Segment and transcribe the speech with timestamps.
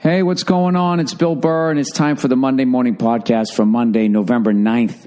[0.00, 0.98] Hey, what's going on?
[0.98, 5.06] It's Bill Burr, and it's time for the Monday Morning Podcast for Monday, November 9th,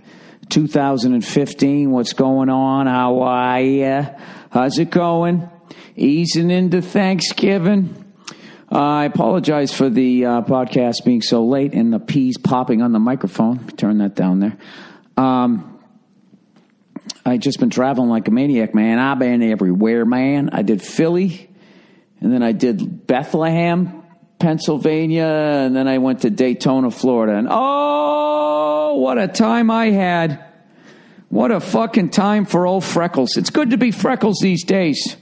[0.50, 1.90] 2015.
[1.90, 2.86] What's going on?
[2.86, 4.06] How are you?
[4.52, 5.50] How's it going?
[5.96, 8.06] Easing into Thanksgiving.
[8.72, 12.92] Uh, I apologize for the uh, podcast being so late and the peas popping on
[12.92, 13.66] the microphone.
[13.70, 14.58] Turn that down there.
[15.18, 15.80] Um,
[17.26, 19.00] I just been traveling like a maniac, man.
[19.00, 20.52] I've been everywhere, man.
[20.54, 21.50] I did Philly,
[22.22, 24.03] and then I did Bethlehem,
[24.44, 27.38] Pennsylvania, and then I went to Daytona, Florida.
[27.38, 30.44] And oh, what a time I had.
[31.30, 33.38] What a fucking time for old Freckles.
[33.38, 35.16] It's good to be Freckles these days.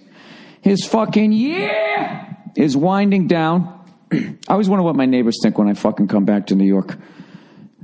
[0.61, 3.86] His fucking year is winding down.
[4.11, 6.97] I always wonder what my neighbors think when I fucking come back to New York.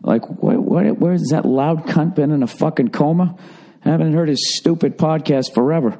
[0.01, 3.37] Like, what, what, where's that loud cunt been in a fucking coma?
[3.85, 5.99] I haven't heard his stupid podcast forever.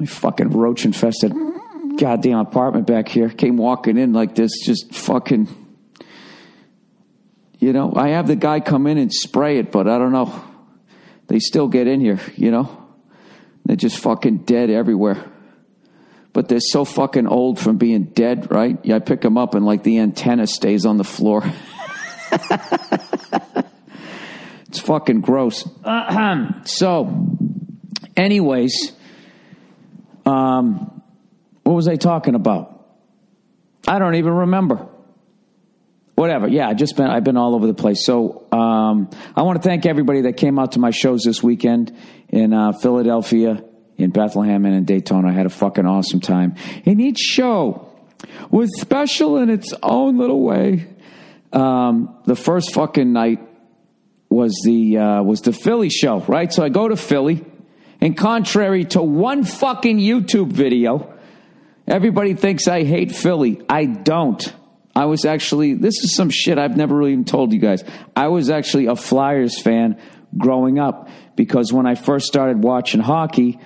[0.00, 1.32] My fucking roach infested
[1.98, 3.28] goddamn apartment back here.
[3.28, 5.48] Came walking in like this, just fucking.
[7.58, 10.44] You know, I have the guy come in and spray it, but I don't know.
[11.28, 12.84] They still get in here, you know?
[13.64, 15.24] They're just fucking dead everywhere.
[16.34, 18.78] But they're so fucking old from being dead, right?
[18.82, 21.42] Yeah, I pick them up and like the antenna stays on the floor.
[24.68, 25.66] it's fucking gross.
[26.64, 27.38] so,
[28.16, 28.92] anyways,
[30.26, 30.93] um,
[31.64, 32.70] what was I talking about?
[33.86, 34.86] I don't even remember.
[36.14, 36.46] Whatever.
[36.46, 38.06] Yeah, I just been I've been all over the place.
[38.06, 41.96] So um, I want to thank everybody that came out to my shows this weekend
[42.28, 43.64] in uh, Philadelphia,
[43.96, 45.28] in Bethlehem, and in Daytona.
[45.28, 46.54] I had a fucking awesome time.
[46.86, 47.90] And each show
[48.50, 50.86] was special in its own little way.
[51.52, 53.40] Um, the first fucking night
[54.28, 56.52] was the uh, was the Philly show, right?
[56.52, 57.44] So I go to Philly,
[58.00, 61.13] and contrary to one fucking YouTube video
[61.86, 63.60] Everybody thinks I hate Philly.
[63.68, 64.54] I don't.
[64.96, 67.84] I was actually, this is some shit I've never really even told you guys.
[68.14, 70.00] I was actually a Flyers fan
[70.36, 73.58] growing up because when I first started watching hockey,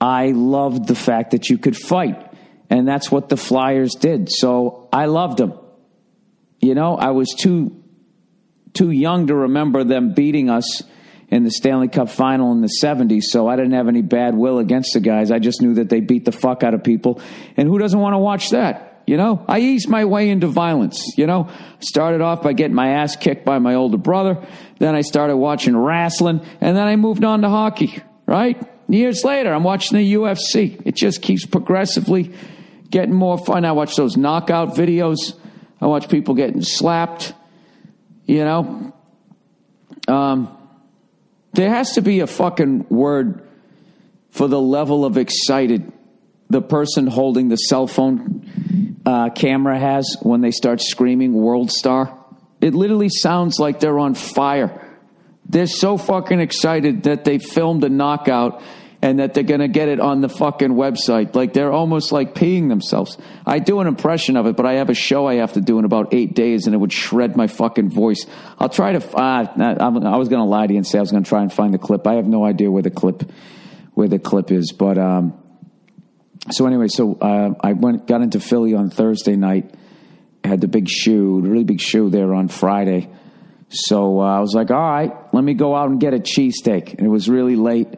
[0.00, 2.32] I loved the fact that you could fight.
[2.70, 4.30] And that's what the Flyers did.
[4.30, 5.58] So I loved them.
[6.60, 7.80] You know, I was too
[8.72, 10.82] too young to remember them beating us
[11.28, 14.58] in the Stanley Cup final in the 70s, so I didn't have any bad will
[14.58, 15.30] against the guys.
[15.30, 17.20] I just knew that they beat the fuck out of people.
[17.56, 19.02] And who doesn't want to watch that?
[19.06, 21.18] You know, I eased my way into violence.
[21.18, 24.46] You know, started off by getting my ass kicked by my older brother.
[24.78, 28.62] Then I started watching wrestling, and then I moved on to hockey, right?
[28.88, 30.80] Years later, I'm watching the UFC.
[30.84, 32.32] It just keeps progressively
[32.90, 33.64] getting more fun.
[33.64, 35.34] I watch those knockout videos.
[35.80, 37.34] I watch people getting slapped,
[38.24, 38.94] you know.
[40.08, 40.56] Um,
[41.54, 43.46] there has to be a fucking word
[44.30, 45.92] for the level of excited
[46.50, 52.18] the person holding the cell phone uh, camera has when they start screaming world star.
[52.60, 54.80] It literally sounds like they're on fire.
[55.48, 58.62] They're so fucking excited that they filmed a knockout
[59.04, 61.34] and that they're going to get it on the fucking website.
[61.34, 63.18] Like they're almost like peeing themselves.
[63.44, 65.78] I do an impression of it, but I have a show I have to do
[65.78, 68.24] in about eight days and it would shred my fucking voice.
[68.58, 71.10] I'll try to, uh, I was going to lie to you and say I was
[71.10, 72.06] going to try and find the clip.
[72.06, 73.30] I have no idea where the clip,
[73.92, 75.38] where the clip is, but, um,
[76.50, 79.74] so anyway, so, uh, I went, got into Philly on Thursday night,
[80.42, 83.10] had the big shoe, the really big shoe there on Friday.
[83.68, 86.94] So uh, I was like, all right, let me go out and get a cheesesteak.
[86.94, 87.88] And it was really late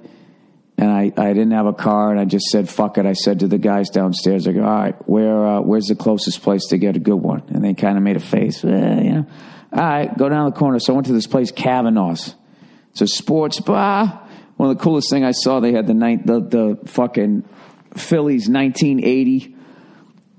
[0.78, 3.40] and I, I didn't have a car, and I just said, "Fuck it." I said
[3.40, 6.78] to the guys downstairs, "I go, all right, where uh, where's the closest place to
[6.78, 8.68] get a good one?" And they kind of made a face, eh,
[9.02, 9.26] you know.
[9.72, 10.78] All right, go down the corner.
[10.78, 12.34] So I went to this place, Kavanaugh's.
[12.92, 14.26] It's a sports bar,
[14.56, 17.44] One of the coolest thing I saw, they had the night the the fucking
[17.94, 19.54] Phillies 1980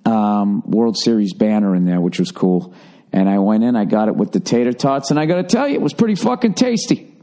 [0.05, 2.73] um, World Series banner in there, which was cool.
[3.11, 5.43] And I went in, I got it with the tater tots, and I got to
[5.43, 7.13] tell you, it was pretty fucking tasty.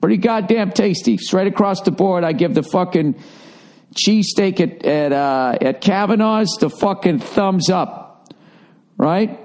[0.00, 1.18] Pretty goddamn tasty.
[1.18, 3.16] Straight across the board, I give the fucking
[3.94, 8.32] cheesesteak at at uh, at Kavanaugh's the fucking thumbs up,
[8.96, 9.40] right?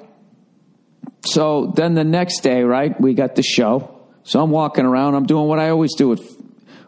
[1.25, 4.01] So then the next day, right, we got the show.
[4.23, 5.15] So I'm walking around.
[5.15, 6.15] I'm doing what I always do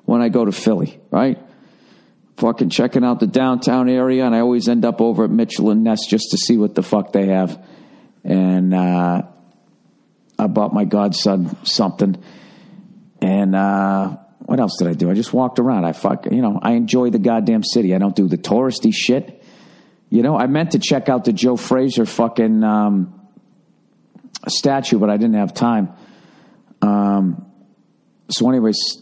[0.06, 1.40] when I go to Philly, right?
[2.38, 5.84] Fucking checking out the downtown area, and I always end up over at Mitchell and
[5.84, 7.66] Ness just to see what the fuck they have.
[8.24, 9.24] And uh,
[10.38, 12.22] I bought my godson something,
[13.22, 15.10] and uh, what else did I do?
[15.10, 15.86] I just walked around.
[15.86, 17.96] I fuck, you know, I enjoy the goddamn city.
[17.96, 19.44] I don't do the touristy shit.
[20.10, 23.28] You know, I meant to check out the Joe Frazier fucking um,
[24.48, 25.94] statue, but I didn't have time.
[26.82, 27.52] Um,
[28.30, 29.02] so, anyways,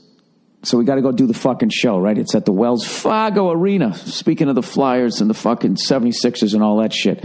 [0.63, 2.17] so we got to go do the fucking show, right?
[2.17, 3.93] It's at the Wells Fargo Arena.
[3.95, 7.23] Speaking of the Flyers and the fucking 76ers and all that shit.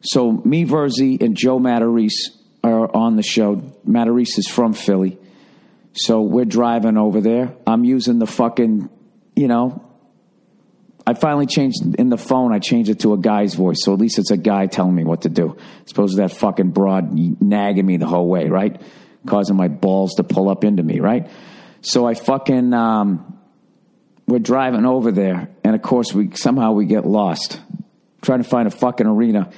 [0.00, 2.30] So me, Verzi, and Joe Matarese
[2.62, 3.56] are on the show.
[3.86, 5.18] Matarese is from Philly.
[5.94, 7.54] So we're driving over there.
[7.66, 8.90] I'm using the fucking,
[9.36, 9.80] you know,
[11.06, 12.52] I finally changed in the phone.
[12.52, 15.04] I changed it to a guy's voice, so at least it's a guy telling me
[15.04, 15.56] what to do.
[15.86, 18.80] Suppose that fucking broad nagging me the whole way, right?
[19.26, 21.28] Causing my balls to pull up into me, right?
[21.82, 23.38] So I fucking um,
[24.26, 27.60] we're driving over there, and of course we somehow we get lost
[28.22, 29.50] trying to find a fucking arena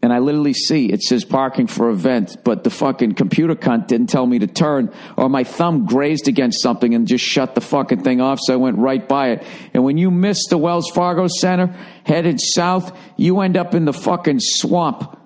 [0.00, 4.08] and I literally see it says parking for event, but the fucking computer cunt didn't
[4.08, 8.02] tell me to turn, or my thumb grazed against something and just shut the fucking
[8.02, 9.44] thing off, so I went right by it.
[9.74, 11.74] And when you miss the Wells Fargo Center,
[12.04, 15.16] headed south, you end up in the fucking swamp.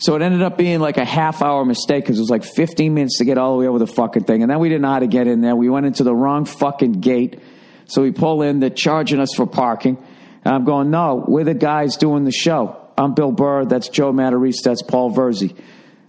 [0.00, 2.94] So it ended up being like a half hour mistake because it was like 15
[2.94, 4.42] minutes to get all the way over the fucking thing.
[4.42, 5.56] And then we didn't know how to get in there.
[5.56, 7.40] We went into the wrong fucking gate.
[7.86, 9.96] So we pull in, they're charging us for parking.
[10.44, 12.87] And I'm going, no, we're the guys doing the show.
[12.98, 13.64] I'm Bill Burr.
[13.64, 14.62] That's Joe Matarese.
[14.64, 15.56] That's Paul Verzi.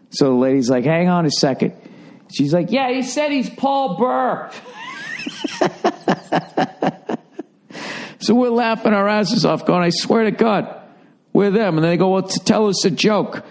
[0.10, 1.74] So the lady's like, hang on a second.
[2.32, 4.50] She's like, yeah, he said he's Paul Burr.
[8.20, 10.82] so we're laughing our asses off, going, I swear to God,
[11.32, 11.78] we're them.
[11.78, 13.46] And they go, well, tell us a joke.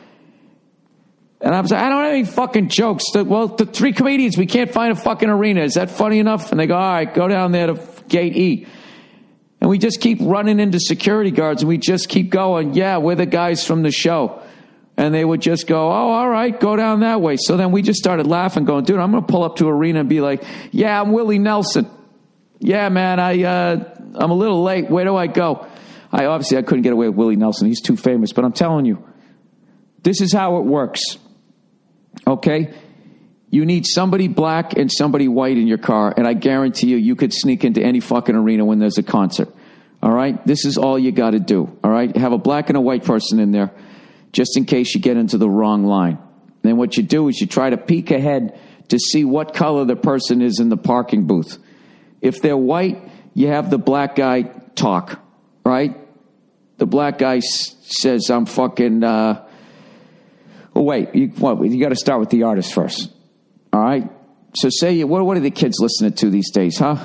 [1.41, 3.05] And I'm like, I don't have any fucking jokes.
[3.15, 5.63] well, the three comedians, we can't find a fucking arena.
[5.63, 6.51] Is that funny enough?
[6.51, 8.67] And they go, all right, go down there to gate E.
[9.61, 13.17] And we just keep running into security guards and we just keep going, yeah, we're
[13.17, 14.43] the guys from the show.
[14.97, 17.37] And they would just go, oh, all right, go down that way.
[17.37, 20.01] So then we just started laughing, going, dude, I'm going to pull up to arena
[20.01, 21.89] and be like, yeah, I'm Willie Nelson.
[22.59, 24.91] Yeah, man, I, uh, I'm a little late.
[24.91, 25.67] Where do I go?
[26.11, 27.69] I obviously I couldn't get away with Willie Nelson.
[27.69, 29.05] He's too famous, but I'm telling you,
[30.03, 31.19] this is how it works.
[32.27, 32.75] Okay?
[33.51, 37.17] You need somebody black and somebody white in your car, and I guarantee you, you
[37.17, 39.49] could sneak into any fucking arena when there's a concert.
[40.03, 40.45] All right?
[40.47, 41.77] This is all you got to do.
[41.83, 42.15] All right?
[42.17, 43.73] Have a black and a white person in there
[44.33, 46.19] just in case you get into the wrong line.
[46.63, 48.59] Then what you do is you try to peek ahead
[48.89, 51.59] to see what color the person is in the parking booth.
[52.21, 53.03] If they're white,
[53.35, 54.43] you have the black guy
[54.75, 55.21] talk,
[55.65, 55.97] right?
[56.77, 59.47] The black guy s- says, I'm fucking, uh,
[60.75, 61.33] well, wait, you,
[61.65, 63.11] you got to start with the artist first.
[63.79, 64.11] All right.
[64.57, 66.97] So say what what are the kids listening to these days, huh?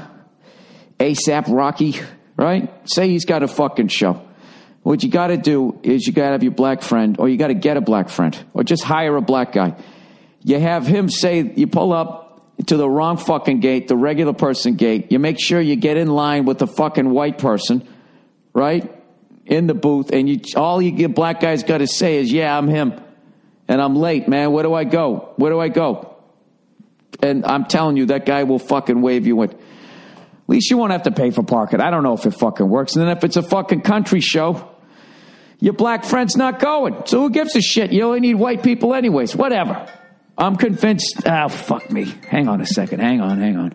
[0.98, 2.00] ASAP Rocky,
[2.36, 2.72] right?
[2.90, 4.28] Say he's got a fucking show.
[4.82, 7.38] What you got to do is you got to have your black friend, or you
[7.38, 9.76] got to get a black friend, or just hire a black guy.
[10.44, 14.74] You have him say, you pull up to the wrong fucking gate, the regular person
[14.74, 15.12] gate.
[15.12, 17.88] You make sure you get in line with the fucking white person,
[18.52, 19.00] right?
[19.46, 22.58] In the booth, and you all you get black guys got to say is, "Yeah,
[22.58, 23.00] I'm him,"
[23.68, 24.52] and I'm late, man.
[24.52, 25.34] Where do I go?
[25.36, 26.13] Where do I go?
[27.24, 29.52] And I'm telling you, that guy will fucking wave you in.
[29.52, 29.58] At
[30.48, 31.80] least you won't have to pay for parking.
[31.80, 32.96] I don't know if it fucking works.
[32.96, 34.70] And then if it's a fucking country show,
[35.60, 37.06] your black friend's not going.
[37.06, 37.94] So who gives a shit?
[37.94, 39.38] You only need white people anyways.
[39.38, 39.88] Whatever.
[40.38, 41.22] I'm convinced.
[41.26, 42.14] Oh, fuck me.
[42.28, 43.00] Hang on a second.
[43.00, 43.74] Hang on, hang on.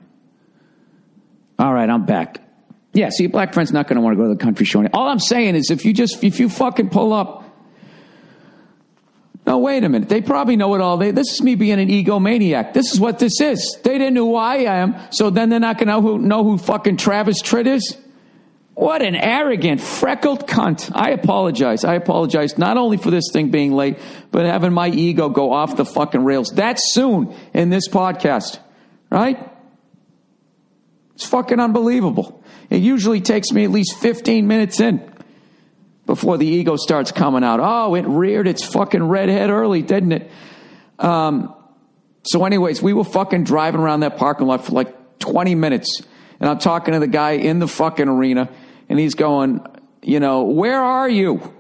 [1.59, 2.43] All right, I'm back.
[2.93, 4.87] Yeah, see, your black friend's not going to want to go to the country show.
[4.93, 7.38] All I'm saying is if you just, if you fucking pull up
[9.49, 10.11] no, wait a minute.
[10.11, 10.99] They probably know it all.
[10.99, 12.75] They, this is me being an egomaniac.
[12.75, 13.79] This is what this is.
[13.83, 16.99] They didn't know who I am, so then they're not going to know who, fucking
[16.99, 17.97] Travis Tritt is?
[18.75, 20.93] What an arrogant, freckled cunt.
[20.95, 21.83] I apologize.
[21.83, 23.99] I apologize not only for this thing being late,
[24.31, 28.59] but having my ego go off the fucking rails that soon in this podcast.
[29.09, 29.51] Right?
[31.15, 32.45] It's fucking unbelievable.
[32.69, 35.11] It usually takes me at least 15 minutes in
[36.09, 37.61] before the ego starts coming out.
[37.63, 40.31] Oh, it reared its fucking red head early, didn't it?
[40.99, 41.55] Um,
[42.23, 46.01] so, anyways, we were fucking driving around that parking lot for like 20 minutes.
[46.41, 48.49] And I'm talking to the guy in the fucking arena,
[48.89, 49.61] and he's going,
[50.03, 51.55] you know, where are you?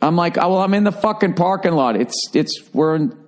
[0.00, 1.96] I'm like, oh, well, I'm in the fucking parking lot.
[1.96, 3.18] It's, it's, we're in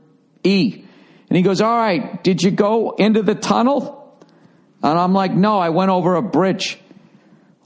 [0.45, 0.83] E.
[1.29, 4.19] And he goes, all right, did you go into the tunnel?
[4.83, 6.79] And I'm like, no, I went over a bridge.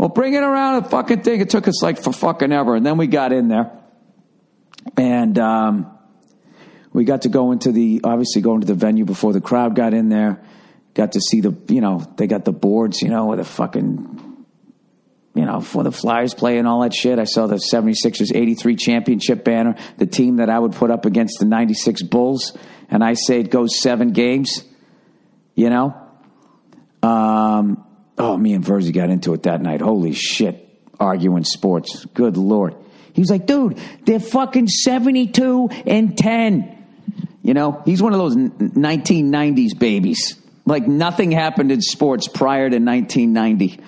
[0.03, 1.41] Well, bring it around a fucking thing.
[1.41, 2.75] It took us like for fucking ever.
[2.75, 3.71] And then we got in there.
[4.97, 5.97] And, um,
[6.93, 9.95] we got to go into the, obviously go into the venue before the crowd got
[9.95, 10.43] in there.
[10.95, 14.45] Got to see the, you know, they got the boards, you know, with the fucking,
[15.37, 17.21] you know, for the Flyers play and all that shit.
[17.21, 21.39] I saw the 76ers 83 championship banner, the team that I would put up against
[21.39, 22.59] the 96 Bulls.
[22.89, 24.65] And I say it goes seven games,
[25.55, 25.95] you know?
[27.05, 27.85] Um,
[28.23, 29.81] oh, me and Verzi got into it that night.
[29.81, 30.69] Holy shit.
[31.01, 32.05] Arguing sports.
[32.15, 32.77] Good Lord.
[33.13, 36.79] He was like, dude, they're fucking 72 and 10.
[37.43, 40.39] You know, he's one of those 1990s babies.
[40.65, 43.81] Like nothing happened in sports prior to 1990.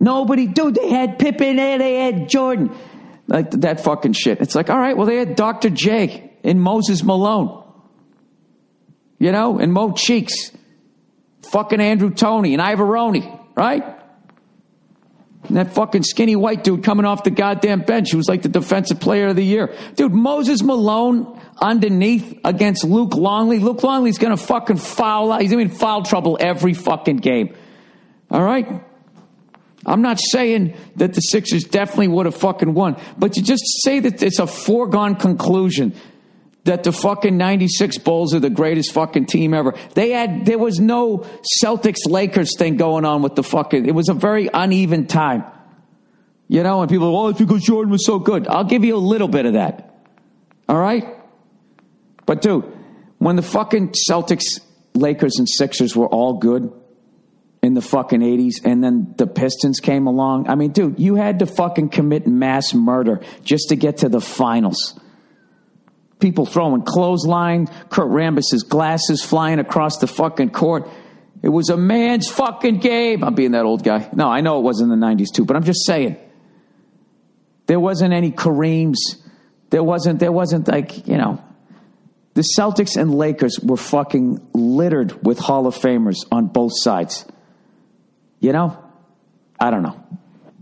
[0.00, 2.74] Nobody, dude, they had Pippen and they had Jordan.
[3.28, 4.40] Like that fucking shit.
[4.40, 5.70] It's like, all right, well, they had Dr.
[5.70, 7.62] J and Moses Malone.
[9.18, 10.52] You know, and Mo Cheeks.
[11.50, 13.82] Fucking Andrew Toney and Iavaroni, right?
[15.48, 18.48] And that fucking skinny white dude coming off the goddamn bench who was like the
[18.48, 19.74] defensive player of the year.
[19.94, 23.58] Dude, Moses Malone underneath against Luke Longley.
[23.58, 25.40] Luke Longley's going to fucking foul out.
[25.40, 27.54] He's in foul trouble every fucking game.
[28.30, 28.82] All right?
[29.84, 34.00] I'm not saying that the Sixers definitely would have fucking won, but you just say
[34.00, 35.94] that it's a foregone conclusion
[36.66, 39.74] that the fucking 96 Bulls are the greatest fucking team ever.
[39.94, 41.26] They had, there was no
[41.62, 45.44] Celtics Lakers thing going on with the fucking, it was a very uneven time.
[46.48, 48.46] You know, and people, oh, it's because Jordan was so good.
[48.46, 49.94] I'll give you a little bit of that.
[50.68, 51.04] All right?
[52.24, 52.64] But dude,
[53.18, 54.60] when the fucking Celtics,
[54.94, 56.72] Lakers, and Sixers were all good
[57.62, 61.40] in the fucking 80s and then the Pistons came along, I mean, dude, you had
[61.40, 64.98] to fucking commit mass murder just to get to the finals.
[66.18, 70.88] People throwing clothesline, Kurt Rambis's glasses flying across the fucking court.
[71.42, 73.22] It was a man's fucking game.
[73.22, 74.08] I'm being that old guy.
[74.14, 76.16] No, I know it was in the 90s too, but I'm just saying.
[77.66, 78.96] There wasn't any Kareems.
[79.70, 81.42] There wasn't, there wasn't like, you know,
[82.34, 87.26] the Celtics and Lakers were fucking littered with Hall of Famers on both sides.
[88.40, 88.82] You know?
[89.58, 90.02] I don't know.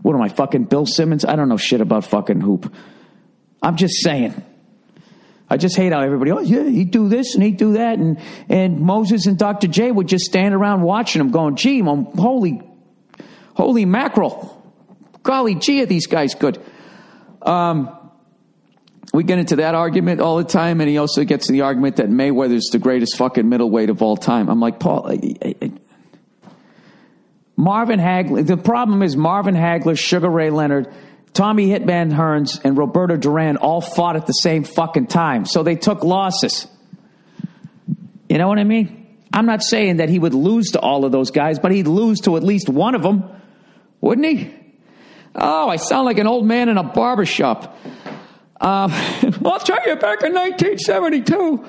[0.03, 1.25] What am I, fucking Bill Simmons?
[1.25, 2.73] I don't know shit about fucking hoop.
[3.63, 4.35] I'm just saying.
[5.55, 7.97] I just hate how everybody, oh, yeah, he'd do this and he'd do that.
[7.97, 8.19] And,
[8.49, 9.69] and Moses and Dr.
[9.69, 12.61] J would just stand around watching him going, gee, holy,
[13.55, 14.61] holy mackerel.
[15.23, 16.61] Golly gee, are these guys good.
[17.41, 17.97] Um,
[19.13, 22.09] we get into that argument all the time, and he also gets the argument that
[22.09, 24.49] Mayweather's the greatest fucking middleweight of all time.
[24.49, 25.73] I'm like, Paul, I, I, I,
[27.57, 28.45] Marvin Hagler.
[28.45, 30.93] The problem is Marvin Hagler, Sugar Ray Leonard,
[31.35, 35.75] Tommy Hitman Hearns, and Roberto Duran all fought at the same fucking time, so they
[35.75, 36.69] took losses.
[38.29, 39.19] You know what I mean?
[39.33, 42.21] I'm not saying that he would lose to all of those guys, but he'd lose
[42.21, 43.25] to at least one of them,
[44.01, 44.55] wouldn't he?
[45.35, 47.77] Oh, I sound like an old man in a barber shop.
[48.61, 48.93] Um,
[49.45, 51.65] I'll tell you, back in 1972.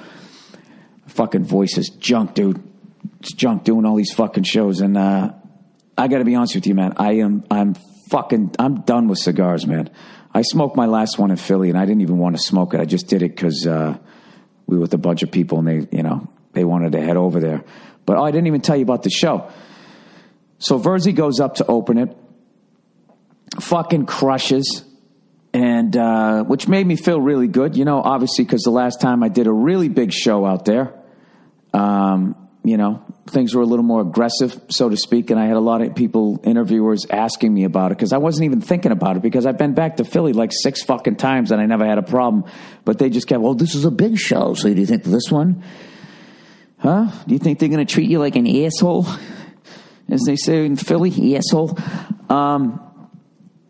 [1.07, 2.62] Fucking voice is junk, dude.
[3.19, 4.81] It's junk doing all these fucking shows.
[4.81, 5.34] And uh,
[5.98, 6.93] I got to be honest with you, man.
[6.98, 7.75] I am, I'm
[8.09, 9.89] fucking, I'm done with cigars, man.
[10.33, 12.79] I smoked my last one in Philly, and I didn't even want to smoke it.
[12.79, 13.97] I just did it because uh,
[14.67, 17.17] we were with a bunch of people, and they, you know, they wanted to head
[17.17, 17.63] over there.
[18.05, 19.50] But oh, I didn't even tell you about the show.
[20.59, 22.15] So Verzi goes up to open it,
[23.59, 24.83] fucking crushes
[25.55, 27.77] and uh, which made me feel really good.
[27.77, 30.93] You know, obviously because the last time I did a really big show out there,
[31.74, 32.35] um,
[32.65, 35.62] you know, things were a little more aggressive, so to speak, and I had a
[35.62, 39.24] lot of people, interviewers, asking me about it because I wasn't even thinking about it
[39.24, 42.03] because I've been back to Philly like six fucking times and I never had a
[42.03, 42.46] problem.
[42.84, 45.32] But they just kept, well, this is a big show, so do you think this
[45.32, 45.63] one?
[46.77, 47.10] Huh?
[47.25, 49.08] Do you think they're going to treat you like an asshole,
[50.10, 51.79] as they say in Philly, asshole?
[52.29, 52.79] Um,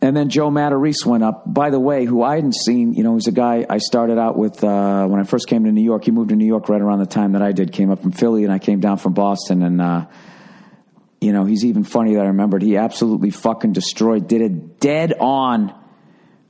[0.05, 1.51] and then Joe Matarese went up.
[1.51, 4.37] By the way, who I hadn't seen, you know, he's a guy I started out
[4.37, 6.03] with uh, when I first came to New York.
[6.03, 7.71] He moved to New York right around the time that I did.
[7.71, 9.63] Came up from Philly, and I came down from Boston.
[9.63, 10.05] And uh,
[11.19, 12.61] you know, he's even funny that I remembered.
[12.61, 14.27] He absolutely fucking destroyed.
[14.27, 15.73] Did it dead on.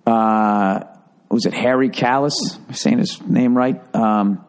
[0.05, 0.83] Uh,
[1.29, 2.35] was it Harry Kalas?
[2.57, 3.79] Am I saying his name right?
[3.95, 4.43] Um,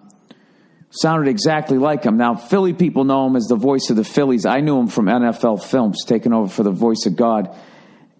[0.90, 2.16] sounded exactly like him.
[2.16, 4.46] Now, Philly people know him as the voice of the Phillies.
[4.46, 7.56] I knew him from NFL films, taking over for the voice of God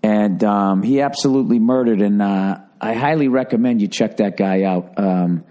[0.02, 2.00] and um, he absolutely murdered.
[2.00, 5.44] And uh, I highly recommend you check that guy out um,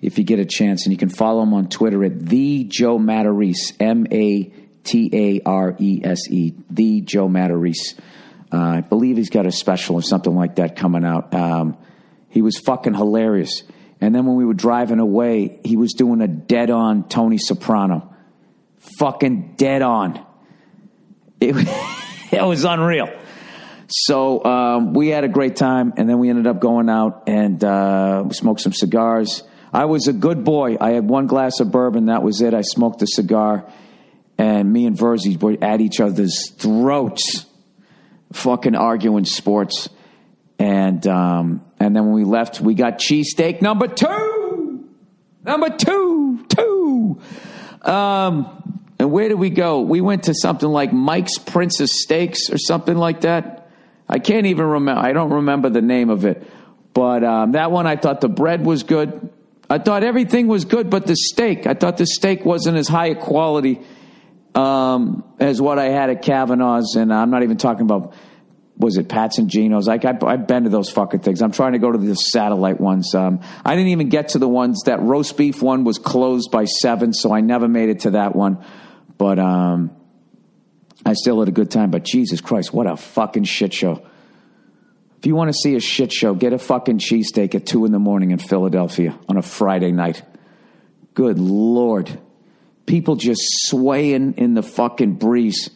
[0.00, 0.84] if you get a chance.
[0.86, 4.52] And you can follow him on Twitter at the Joe Matarese, M A
[4.84, 7.98] T A R E S E, the Joe Matarese.
[8.52, 11.34] Uh, I believe he's got a special or something like that coming out.
[11.34, 11.76] Um,
[12.28, 13.62] he was fucking hilarious.
[14.00, 18.14] And then when we were driving away, he was doing a dead on Tony Soprano.
[18.98, 20.24] Fucking dead on.
[21.40, 21.56] It,
[22.32, 23.08] it was unreal.
[23.88, 27.62] So um, we had a great time, and then we ended up going out and
[27.62, 29.42] uh, we smoked some cigars.
[29.72, 30.76] I was a good boy.
[30.80, 32.06] I had one glass of bourbon.
[32.06, 32.54] That was it.
[32.54, 33.70] I smoked a cigar,
[34.38, 37.46] and me and Verzi were at each other's throats,
[38.32, 39.88] fucking arguing sports.
[40.58, 44.88] And um, and then when we left, we got cheesesteak number two,
[45.44, 47.20] number two, two.
[47.82, 49.82] Um, and where did we go?
[49.82, 53.65] We went to something like Mike's Princess Steaks or something like that.
[54.08, 55.00] I can't even remember.
[55.00, 56.46] I don't remember the name of it.
[56.94, 59.30] But um, that one, I thought the bread was good.
[59.68, 63.08] I thought everything was good, but the steak, I thought the steak wasn't as high
[63.08, 63.80] a quality
[64.54, 66.94] um, as what I had at Kavanaugh's.
[66.94, 68.14] And I'm not even talking about,
[68.78, 69.88] was it Pat's and Geno's?
[69.88, 71.42] I, I've been to those fucking things.
[71.42, 73.14] I'm trying to go to the satellite ones.
[73.14, 76.64] Um, I didn't even get to the ones that roast beef one was closed by
[76.64, 78.64] seven, so I never made it to that one.
[79.18, 79.96] But um,
[81.04, 81.90] I still had a good time.
[81.90, 84.06] But Jesus Christ, what a fucking shit show.
[85.18, 87.92] If you want to see a shit show, get a fucking cheesesteak at 2 in
[87.92, 90.22] the morning in Philadelphia on a Friday night.
[91.14, 92.18] Good Lord.
[92.86, 95.70] People just swaying in the fucking breeze.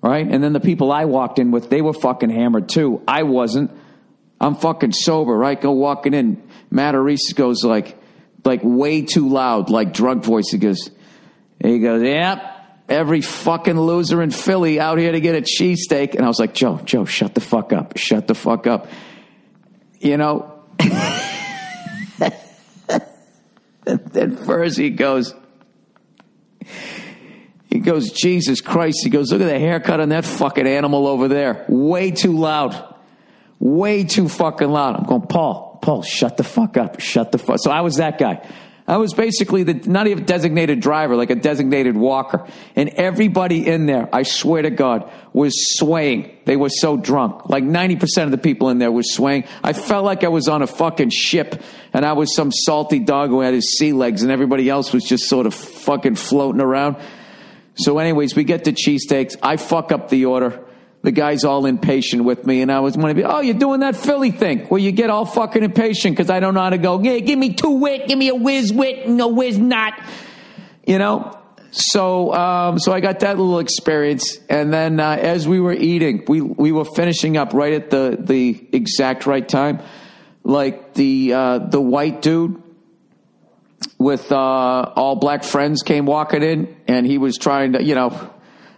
[0.00, 0.26] Right?
[0.26, 3.02] And then the people I walked in with, they were fucking hammered too.
[3.06, 3.70] I wasn't.
[4.40, 5.60] I'm fucking sober, right?
[5.60, 6.42] Go walking in.
[6.72, 7.96] Matarese goes like,
[8.44, 10.50] like way too loud, like drunk voice.
[10.50, 10.90] He goes,
[11.62, 12.51] he goes, yep,
[12.92, 16.14] every fucking loser in Philly out here to get a cheesesteak.
[16.14, 17.96] And I was like, Joe, Joe, shut the fuck up.
[17.96, 18.86] Shut the fuck up.
[19.98, 20.62] You know?
[23.84, 25.34] then first he goes,
[27.66, 28.98] he goes, Jesus Christ.
[29.02, 31.64] He goes, look at the haircut on that fucking animal over there.
[31.68, 32.94] Way too loud.
[33.58, 34.96] Way too fucking loud.
[34.96, 37.00] I'm going, Paul, Paul, shut the fuck up.
[37.00, 37.56] Shut the fuck.
[37.60, 38.46] So I was that guy.
[38.86, 42.46] I was basically the, not even designated driver, like a designated walker.
[42.74, 46.36] And everybody in there, I swear to God, was swaying.
[46.46, 47.48] They were so drunk.
[47.48, 49.44] Like 90% of the people in there were swaying.
[49.62, 53.30] I felt like I was on a fucking ship and I was some salty dog
[53.30, 56.96] who had his sea legs and everybody else was just sort of fucking floating around.
[57.74, 59.36] So anyways, we get the cheesesteaks.
[59.42, 60.64] I fuck up the order
[61.02, 63.80] the guy's all impatient with me, and I was going to be, oh, you're doing
[63.80, 66.78] that Philly thing where you get all fucking impatient because I don't know how to
[66.78, 67.02] go.
[67.02, 69.94] Yeah, give me two wit, give me a whiz wit, a whiz not.
[70.86, 71.38] You know.
[71.74, 76.24] So, um, so I got that little experience, and then uh, as we were eating,
[76.28, 79.80] we we were finishing up right at the the exact right time.
[80.44, 82.62] Like the uh, the white dude
[83.96, 88.31] with uh, all black friends came walking in, and he was trying to, you know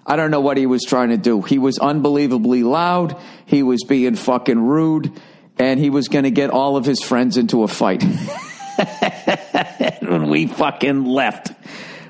[0.07, 1.41] I don't know what he was trying to do.
[1.43, 3.17] He was unbelievably loud.
[3.47, 5.13] He was being fucking rude,
[5.59, 8.03] and he was going to get all of his friends into a fight.
[10.03, 11.53] when we fucking left,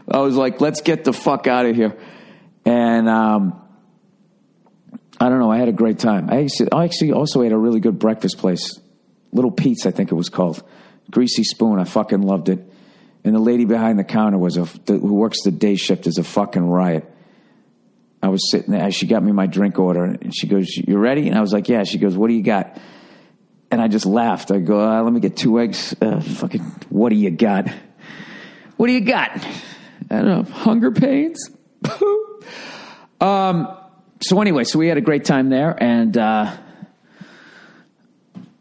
[0.08, 1.96] I was like, "Let's get the fuck out of here."
[2.64, 3.60] And um,
[5.20, 5.50] I don't know.
[5.50, 6.28] I had a great time.
[6.30, 8.80] I actually, I actually also ate a really good breakfast place,
[9.32, 10.62] Little Pete's, I think it was called.
[11.10, 11.78] Greasy Spoon.
[11.78, 12.58] I fucking loved it.
[13.24, 16.24] And the lady behind the counter was a who works the day shift is a
[16.24, 17.10] fucking riot.
[18.24, 18.90] I was sitting there.
[18.90, 21.68] She got me my drink order, and she goes, "You ready?" And I was like,
[21.68, 22.78] "Yeah." She goes, "What do you got?"
[23.70, 24.50] And I just laughed.
[24.50, 27.68] I go, uh, "Let me get two eggs." Uh, fucking, what do you got?
[28.78, 29.30] What do you got?
[30.10, 30.42] I don't know.
[30.42, 31.50] Hunger pains.
[33.20, 33.76] um.
[34.22, 36.56] So anyway, so we had a great time there, and uh,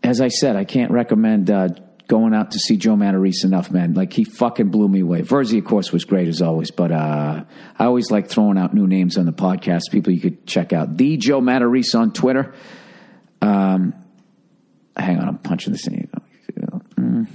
[0.04, 1.70] as I said, I can't recommend uh,
[2.14, 3.96] going out to see Joe Matarese enough, man.
[3.96, 5.24] Like he fucking blew me away.
[5.24, 7.44] Verzi, of course, was great as always, but uh,
[7.80, 9.90] I always like throwing out new names on the podcast.
[9.92, 10.96] People you could check out.
[10.96, 12.54] The Joe Matarese on Twitter.
[13.42, 13.96] Um,
[14.96, 16.08] hang on, I'm punching this in.
[16.98, 17.28] Mm.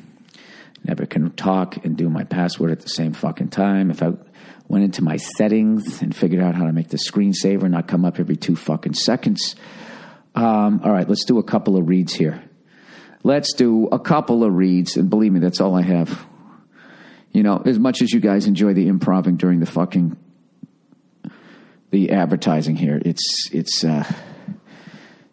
[0.84, 3.90] Never can talk and do my password at the same fucking time.
[3.90, 4.12] If I
[4.68, 8.20] went into my settings and figured out how to make the screensaver not come up
[8.20, 9.56] every two fucking seconds.
[10.36, 12.47] Um, all right, let's do a couple of reads here.
[13.24, 16.24] Let's do a couple of reads, and believe me, that's all I have.
[17.32, 20.16] You know, as much as you guys enjoy the improving during the fucking
[21.90, 24.04] the advertising here, it's it's uh,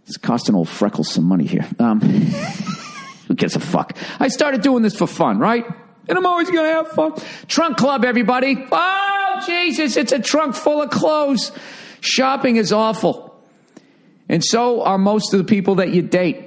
[0.05, 1.67] it's costing old Freckles some money here.
[1.79, 1.99] Um,
[3.27, 3.97] who gives a fuck?
[4.19, 5.65] I started doing this for fun, right?
[6.07, 7.13] And I'm always gonna have fun.
[7.47, 8.65] Trunk club, everybody.
[8.71, 11.51] Oh Jesus, it's a trunk full of clothes.
[12.01, 13.39] Shopping is awful,
[14.27, 16.44] and so are most of the people that you date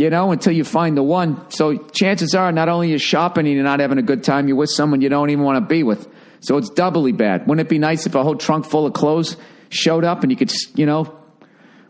[0.00, 1.50] you know, until you find the one.
[1.50, 4.56] So chances are, not only you're shopping and you're not having a good time, you're
[4.56, 6.08] with someone you don't even want to be with.
[6.40, 7.46] So it's doubly bad.
[7.46, 9.36] Wouldn't it be nice if a whole trunk full of clothes
[9.68, 11.14] showed up and you could, you know,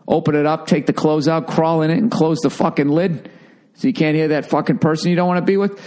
[0.09, 3.31] open it up, take the clothes out, crawl in it, and close the fucking lid
[3.75, 5.79] so you can't hear that fucking person you don't want to be with?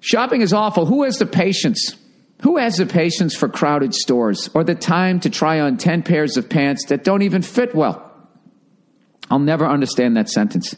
[0.00, 0.86] Shopping is awful.
[0.86, 1.96] Who has the patience?
[2.44, 6.38] Who has the patience for crowded stores or the time to try on 10 pairs
[6.38, 8.10] of pants that don't even fit well?
[9.30, 10.74] I'll never understand that sentence.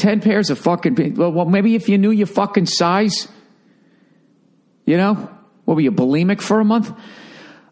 [0.00, 3.28] 10 pairs of fucking well, well maybe if you knew your fucking size,
[4.86, 5.14] you know,
[5.66, 6.90] what were you bulimic for a month?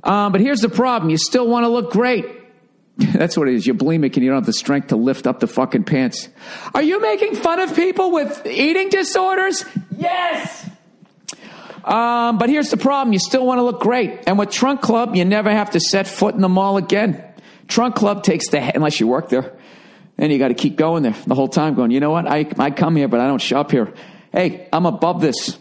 [0.04, 2.26] Um, but here's the problem: you still want to look great.
[2.98, 3.66] That's what it is.
[3.66, 6.28] You're bulimic and you don't have the strength to lift up the fucking pants.
[6.74, 9.64] Are you making fun of people with eating disorders?
[9.96, 10.68] Yes.
[11.84, 14.20] Um, but here's the problem: you still want to look great.
[14.26, 17.24] And with Trunk Club, you never have to set foot in the mall again.
[17.68, 19.57] Trunk Club takes the unless you work there,
[20.18, 21.74] and you got to keep going there the whole time.
[21.74, 22.26] Going, you know what?
[22.26, 23.92] I I come here, but I don't shop here.
[24.32, 25.58] Hey, I'm above this.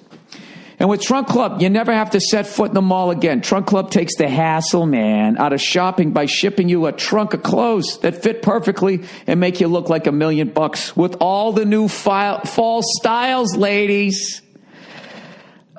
[0.79, 3.41] And with Trunk Club, you never have to set foot in the mall again.
[3.41, 7.41] Trunk Club takes the hassle, man, out of shopping by shipping you a trunk of
[7.41, 11.65] clothes that fit perfectly and make you look like a million bucks with all the
[11.65, 14.43] new file, fall styles, ladies.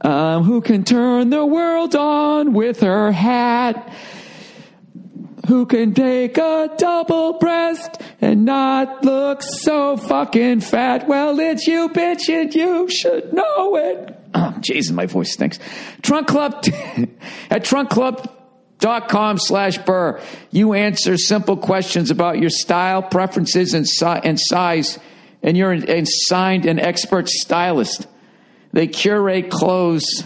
[0.02, 3.92] Um, who can turn the world on with her hat?
[5.48, 11.08] Who can take a double breast and not look so fucking fat?
[11.08, 14.14] Well, it's you, bitch, and you should know it.
[14.34, 15.58] Oh, Jesus, my voice stinks.
[16.02, 16.52] Trunk Club
[17.50, 20.20] at trunkclub.com slash burr.
[20.50, 24.98] You answer simple questions about your style, preferences, and, si- and size,
[25.42, 28.06] and you're assigned an expert stylist.
[28.74, 30.22] They curate clothes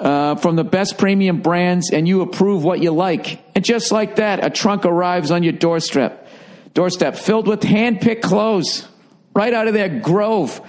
[0.00, 3.42] uh, from the best premium brands, and you approve what you like.
[3.54, 6.28] And just like that, a trunk arrives on your doorstep,
[6.74, 8.86] doorstep filled with hand-picked clothes
[9.34, 10.60] right out of their grove.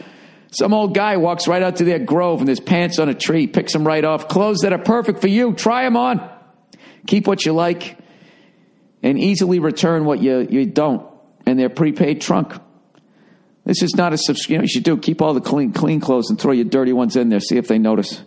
[0.52, 3.46] Some old guy walks right out to their grove and there's pants on a tree,
[3.48, 4.28] picks them right off.
[4.28, 5.54] Clothes that are perfect for you.
[5.54, 6.28] Try them on.
[7.06, 7.98] Keep what you like
[9.04, 11.06] and easily return what you, you don't
[11.46, 12.54] in their prepaid trunk.
[13.65, 14.54] This is not a subscription.
[14.54, 16.94] You, know, you should do keep all the clean clean clothes and throw your dirty
[16.94, 17.39] ones in there.
[17.39, 18.24] See if they notice.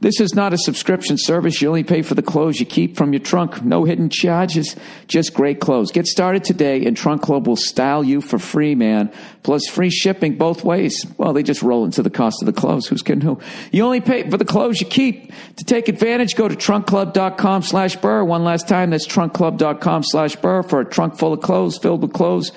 [0.00, 1.60] This is not a subscription service.
[1.60, 3.62] You only pay for the clothes you keep from your trunk.
[3.62, 4.76] No hidden charges,
[5.08, 5.90] just great clothes.
[5.90, 9.12] Get started today, and Trunk Club will style you for free, man.
[9.42, 11.04] Plus free shipping both ways.
[11.16, 12.86] Well, they just roll into the cost of the clothes.
[12.86, 13.40] Who's kidding who?
[13.72, 15.32] You only pay for the clothes you keep.
[15.56, 18.24] To take advantage, go to trunkclub.com slash burr.
[18.24, 22.12] One last time, that's trunkclub.com slash burr for a trunk full of clothes, filled with
[22.12, 22.52] clothes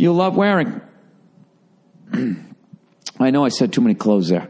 [0.00, 0.80] you'll love wearing.
[3.20, 4.48] I know I said too many clothes there.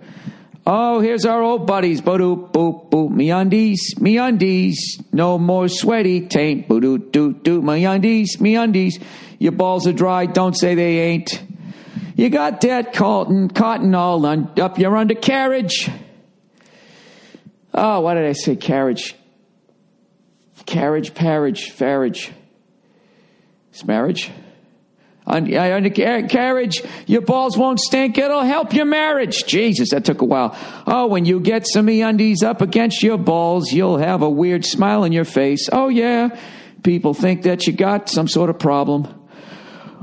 [0.67, 2.01] Oh, here's our old buddies.
[2.01, 3.11] Boop, boop, boop.
[3.11, 4.99] Me undies, me undies.
[5.13, 6.69] No more sweaty taint.
[6.69, 7.63] Boo, doo, doo, doo.
[7.63, 8.99] Me undies, me undies.
[9.39, 10.27] Your balls are dry.
[10.27, 11.43] Don't say they ain't.
[12.15, 15.91] You got that cotton, cotton all un, up your undercarriage.
[17.73, 19.15] Oh, why did I say carriage?
[20.67, 22.31] Carriage, parage, farage.
[23.71, 24.31] It's marriage?
[25.27, 28.19] Carriage, your balls won't stink.
[28.19, 29.45] It'll help your marriage.
[29.47, 30.57] Jesus, that took a while.
[30.87, 35.05] Oh, when you get some undies up against your balls, you'll have a weird smile
[35.05, 35.69] on your face.
[35.73, 36.37] Oh, yeah.
[36.83, 39.07] People think that you got some sort of problem.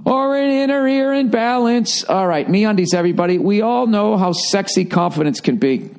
[0.06, 2.03] Or an inner ear imbalance.
[2.06, 3.38] All right, MeUndies, everybody.
[3.38, 5.93] We all know how sexy confidence can be.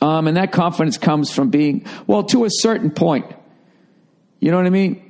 [0.00, 3.26] Um, and that confidence comes from being, well, to a certain point.
[4.40, 5.03] You know what I mean?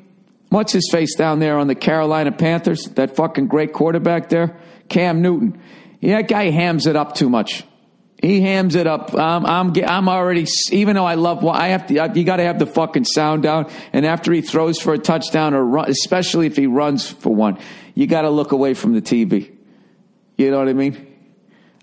[0.54, 2.84] What's his face down there on the Carolina Panthers?
[2.94, 4.56] That fucking great quarterback there,
[4.88, 5.60] Cam Newton.
[6.00, 7.64] Yeah, that guy hams it up too much.
[8.22, 9.12] He hams it up.
[9.14, 12.58] I'm, I'm, I'm already, even though I love, I have to, you got to have
[12.58, 13.70] the fucking sound down.
[13.92, 17.58] And after he throws for a touchdown or run, especially if he runs for one,
[17.94, 19.54] you got to look away from the TV.
[20.38, 21.14] You know what I mean?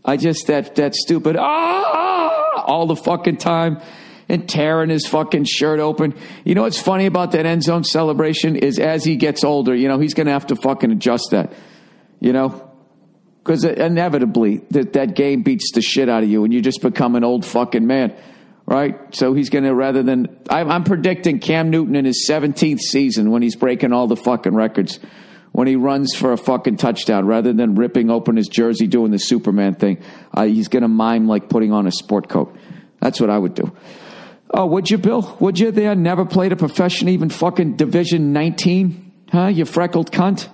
[0.03, 3.81] I just, that, that stupid, ah, all the fucking time
[4.31, 6.15] and tearing his fucking shirt open.
[6.45, 9.89] You know what's funny about that end zone celebration is as he gets older, you
[9.89, 11.51] know, he's going to have to fucking adjust that,
[12.21, 12.71] you know?
[13.43, 17.17] Because inevitably that, that game beats the shit out of you and you just become
[17.17, 18.15] an old fucking man,
[18.65, 19.13] right?
[19.13, 23.31] So he's going to, rather than, I'm, I'm predicting Cam Newton in his 17th season
[23.31, 24.97] when he's breaking all the fucking records
[25.51, 29.19] when he runs for a fucking touchdown rather than ripping open his jersey doing the
[29.19, 30.01] Superman thing.
[30.33, 32.55] Uh, he's going to mime like putting on a sport coat.
[33.01, 33.75] That's what I would do.
[34.53, 35.37] Oh, would you, Bill?
[35.39, 35.95] Would you there?
[35.95, 39.11] Never played a profession, even fucking Division 19?
[39.31, 39.47] Huh?
[39.47, 40.49] You freckled cunt?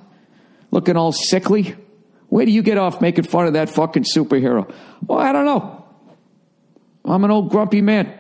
[0.70, 1.76] Looking all sickly?
[2.30, 4.72] Where do you get off making fun of that fucking superhero?
[5.06, 5.86] Well, I don't know.
[7.06, 8.14] I'm an old grumpy man.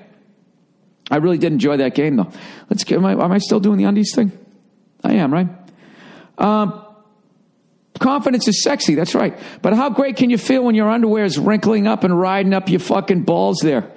[1.11, 2.31] I really did enjoy that game, though.
[2.69, 2.97] Let's get.
[2.97, 4.31] Am I, am I still doing the undies thing?
[5.03, 5.47] I am, right?
[6.37, 6.83] Um,
[7.99, 8.95] confidence is sexy.
[8.95, 9.37] That's right.
[9.61, 12.69] But how great can you feel when your underwear is wrinkling up and riding up
[12.69, 13.91] your fucking balls there?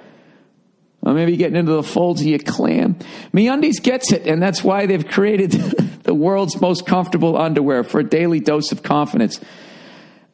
[1.01, 2.95] Or maybe getting into the folds of your clan.
[3.33, 5.51] MeUndies gets it, and that's why they've created
[6.03, 9.39] the world's most comfortable underwear for a daily dose of confidence.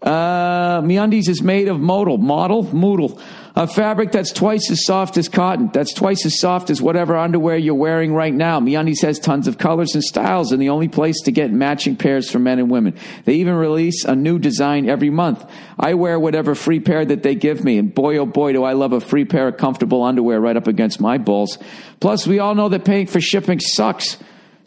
[0.08, 3.22] Uh, MeUndies is made of modal, model, moodle,
[3.58, 5.70] a fabric that's twice as soft as cotton.
[5.74, 8.62] That's twice as soft as whatever underwear you're wearing right now.
[8.62, 12.32] MeUndies has tons of colors and styles, and the only place to get matching pairs
[12.32, 12.96] for men and women.
[13.26, 15.44] They even release a new design every month.
[15.78, 18.74] I wear whatever free pair that they give me, and boy, oh boy, do I
[18.74, 21.58] love a free pair of comfortable underwear right up against my balls.
[22.00, 24.18] Plus, we all know that paying for shipping sucks.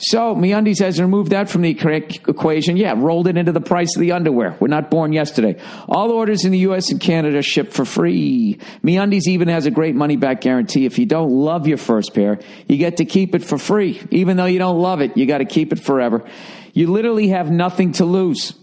[0.02, 2.78] So MeUndies has removed that from the equation.
[2.78, 4.56] Yeah, rolled it into the price of the underwear.
[4.58, 5.60] We're not born yesterday.
[5.88, 6.90] All orders in the U.S.
[6.90, 8.58] and Canada ship for free.
[8.82, 10.86] MeUndies even has a great money back guarantee.
[10.86, 14.00] If you don't love your first pair, you get to keep it for free.
[14.10, 16.24] Even though you don't love it, you got to keep it forever.
[16.72, 18.54] You literally have nothing to lose.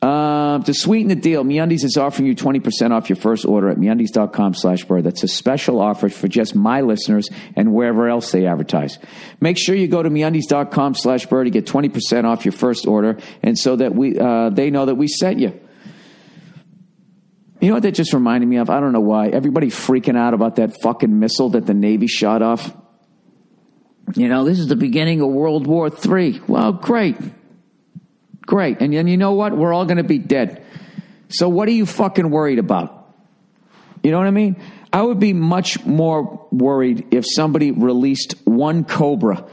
[0.00, 3.76] Uh, to sweeten the deal, MeUndies is offering you 20% off your first order at
[3.76, 5.02] MeUndies.com slash burr.
[5.02, 8.98] That's a special offer for just my listeners and wherever else they advertise.
[9.40, 13.18] Make sure you go to MeUndies.com slash burr to get 20% off your first order
[13.42, 15.60] and so that we uh, they know that we sent you.
[17.60, 18.68] You know what that just reminded me of?
[18.68, 19.28] I don't know why.
[19.28, 22.74] Everybody freaking out about that fucking missile that the Navy shot off.
[24.14, 26.40] You know, this is the beginning of World War III.
[26.46, 27.16] Well, great.
[28.46, 28.80] Great.
[28.80, 29.56] And then you know what?
[29.56, 30.64] We're all going to be dead.
[31.28, 33.14] So what are you fucking worried about?
[34.02, 34.56] You know what I mean?
[34.92, 39.44] I would be much more worried if somebody released one Cobra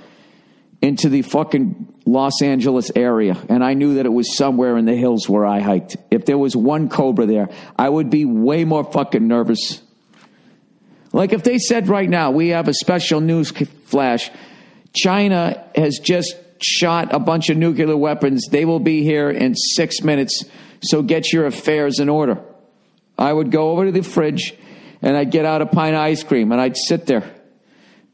[0.82, 4.96] into the fucking Los Angeles area and I knew that it was somewhere in the
[4.96, 5.98] hills where I hiked.
[6.12, 9.82] If there was one Cobra there, I would be way more fucking nervous.
[11.14, 13.52] Like if they said right now, we have a special news
[13.86, 14.30] flash.
[14.94, 18.48] China has just shot a bunch of nuclear weapons.
[18.50, 20.44] They will be here in six minutes.
[20.82, 22.42] So get your affairs in order.
[23.18, 24.54] I would go over to the fridge
[25.02, 27.30] and I'd get out a pint of ice cream and I'd sit there.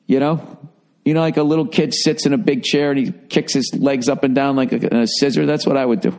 [0.08, 0.58] You know?
[1.06, 3.74] You know, like a little kid sits in a big chair and he kicks his
[3.74, 5.46] legs up and down like a, a scissor.
[5.46, 6.18] That's what I would do.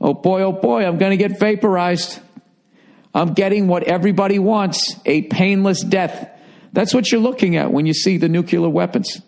[0.00, 2.20] Oh boy, oh boy, I'm going to get vaporized.
[3.14, 6.30] I'm getting what everybody wants a painless death.
[6.72, 9.20] That's what you're looking at when you see the nuclear weapons.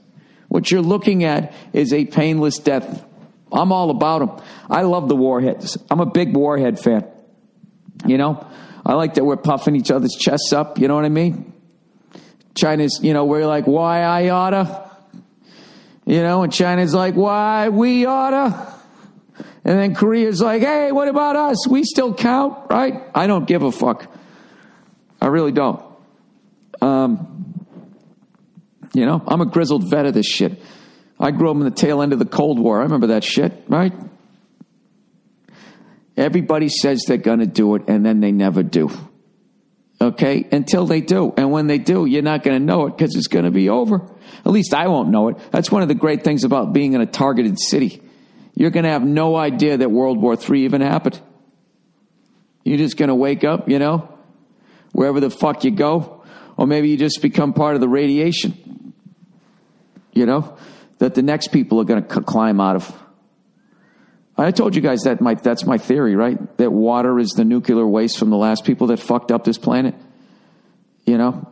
[0.52, 3.02] What you're looking at is a painless death.
[3.50, 4.44] I'm all about them.
[4.68, 5.78] I love the warheads.
[5.90, 7.06] I'm a big warhead fan.
[8.04, 8.46] You know,
[8.84, 10.78] I like that we're puffing each other's chests up.
[10.78, 11.54] You know what I mean?
[12.54, 14.90] China's, you know, we're like, why I oughta?
[16.04, 18.74] You know, and China's like, why we oughta?
[19.64, 21.66] And then Korea's like, hey, what about us?
[21.66, 23.02] We still count, right?
[23.14, 24.14] I don't give a fuck.
[25.18, 25.82] I really don't.
[26.82, 27.51] Um,
[28.94, 30.60] you know, I'm a grizzled vet of this shit.
[31.18, 32.80] I grew up in the tail end of the Cold War.
[32.80, 33.92] I remember that shit, right?
[36.16, 38.90] Everybody says they're going to do it and then they never do.
[40.00, 40.46] Okay?
[40.50, 41.32] Until they do.
[41.36, 43.68] And when they do, you're not going to know it because it's going to be
[43.68, 44.02] over.
[44.44, 45.38] At least I won't know it.
[45.52, 48.02] That's one of the great things about being in a targeted city.
[48.54, 51.20] You're going to have no idea that World War III even happened.
[52.64, 54.08] You're just going to wake up, you know,
[54.92, 56.24] wherever the fuck you go.
[56.56, 58.71] Or maybe you just become part of the radiation
[60.12, 60.56] you know,
[60.98, 63.02] that the next people are going to climb out of.
[64.36, 66.56] I told you guys that my, that's my theory, right?
[66.56, 69.94] That water is the nuclear waste from the last people that fucked up this planet.
[71.06, 71.48] You know?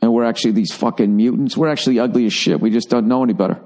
[0.00, 1.56] And we're actually these fucking mutants.
[1.56, 2.60] We're actually ugly as shit.
[2.60, 3.60] We just don't know any better.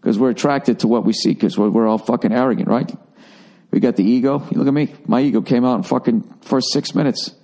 [0.00, 2.90] Because we're attracted to what we see because we're, we're all fucking arrogant, right?
[3.70, 4.46] We got the ego.
[4.50, 4.94] You look at me.
[5.06, 7.34] My ego came out in fucking first six minutes.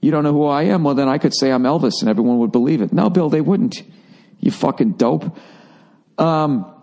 [0.00, 0.84] You don't know who I am?
[0.84, 2.92] Well, then I could say I'm Elvis and everyone would believe it.
[2.92, 3.82] No, Bill, they wouldn't.
[4.40, 5.36] You fucking dope.
[6.16, 6.74] Um,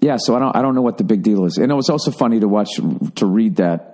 [0.00, 1.90] yeah, so I don't I don't know what the big deal is, and it was
[1.90, 2.70] also funny to watch
[3.16, 3.90] to read that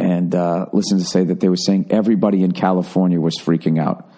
[0.00, 4.10] and uh, listen to say that they were saying everybody in California was freaking out,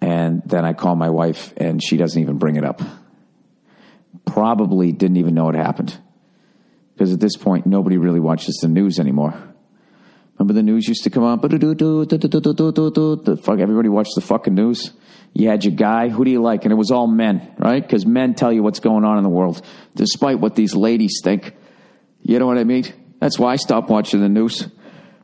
[0.00, 2.80] and then I call my wife and she doesn't even bring it up.
[4.24, 5.96] Probably didn't even know it happened
[6.94, 9.34] because at this point nobody really watches the news anymore.
[10.38, 11.40] Remember the news used to come on,
[13.36, 14.92] fuck everybody watched the fucking news.
[15.34, 16.08] You had your guy.
[16.08, 16.64] Who do you like?
[16.64, 17.82] And it was all men, right?
[17.82, 19.62] Because men tell you what's going on in the world,
[19.94, 21.54] despite what these ladies think.
[22.22, 22.84] You know what I mean?
[23.18, 24.68] That's why I stopped watching the news.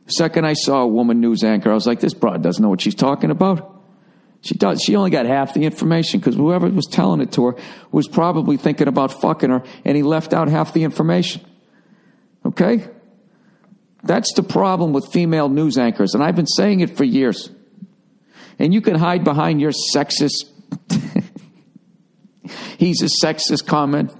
[0.07, 1.69] Second, I saw a woman news anchor.
[1.69, 3.75] I was like, this broad doesn't know what she's talking about.
[4.41, 4.81] She does.
[4.81, 7.55] She only got half the information because whoever was telling it to her
[7.91, 11.45] was probably thinking about fucking her, and he left out half the information.
[12.45, 12.87] Okay?
[14.01, 17.51] That's the problem with female news anchors, and I've been saying it for years
[18.59, 20.49] and you can hide behind your sexist,
[22.77, 24.13] he's a sexist comment.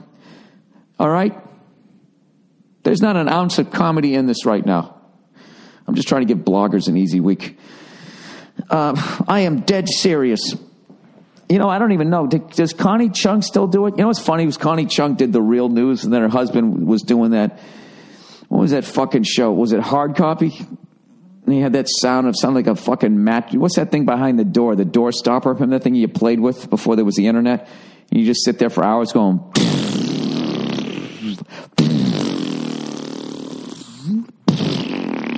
[0.97, 1.38] All right?
[2.84, 4.95] There's not an ounce of comedy in this right now.
[5.88, 7.58] I'm just trying to give bloggers an easy week.
[8.69, 10.56] Uh, I am dead serious.
[11.49, 12.28] You know, I don't even know.
[12.28, 13.91] Does Connie Chung still do it?
[13.91, 16.86] You know what's funny was Connie Chung did the real news, and then her husband
[16.88, 17.60] was doing that.
[18.49, 19.52] What was that fucking show?
[19.52, 20.60] Was it Hard Copy?
[21.49, 23.55] And he had that sound of sound like a fucking mat.
[23.55, 24.75] What's that thing behind the door?
[24.75, 25.51] The door stopper?
[25.51, 27.67] Remember that thing you played with before there was the internet?
[28.12, 29.39] And you just sit there for hours going.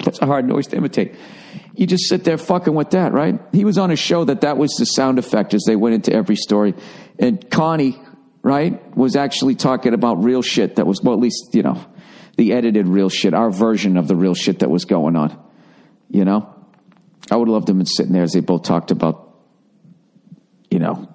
[0.04, 1.16] That's a hard noise to imitate.
[1.76, 3.40] You just sit there fucking with that, right?
[3.54, 6.12] He was on a show that that was the sound effect as they went into
[6.12, 6.74] every story.
[7.20, 7.98] And Connie,
[8.42, 11.82] right, was actually talking about real shit that was, well, at least, you know,
[12.36, 15.42] the edited real shit, our version of the real shit that was going on.
[16.12, 16.54] You know?
[17.32, 19.34] I would have loved them sitting there as they both talked about,
[20.70, 21.08] you know,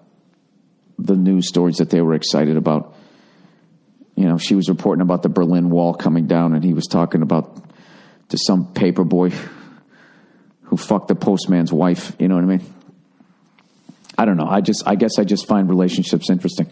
[0.99, 2.97] the news stories that they were excited about.
[4.15, 7.21] You know, she was reporting about the Berlin Wall coming down, and he was talking
[7.21, 7.63] about
[8.31, 9.31] to some paper boy
[10.63, 12.17] who fucked the postman's wife.
[12.19, 12.75] You know what I mean?
[14.17, 14.49] I don't know.
[14.49, 16.71] I just, I guess I just find relationships interesting.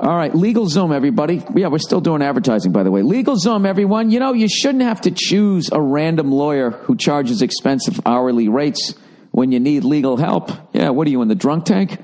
[0.00, 1.42] All right, LegalZoom, everybody.
[1.54, 3.02] Yeah, we're still doing advertising, by the way.
[3.02, 4.10] LegalZoom, everyone.
[4.10, 8.94] You know, you shouldn't have to choose a random lawyer who charges expensive hourly rates
[9.30, 10.50] when you need legal help.
[10.72, 12.00] Yeah, what are you in the drunk tank?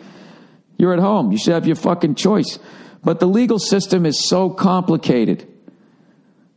[0.79, 1.33] You're at home.
[1.33, 2.59] You should have your fucking choice.
[3.03, 5.47] But the legal system is so complicated.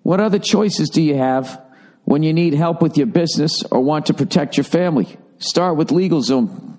[0.04, 1.60] What other choices do you have
[2.06, 5.18] when you need help with your business or want to protect your family.
[5.38, 6.78] Start with LegalZoom.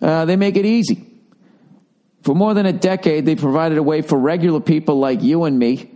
[0.00, 1.11] Uh, they make it easy.
[2.22, 5.58] For more than a decade, they provided a way for regular people like you and
[5.58, 5.90] me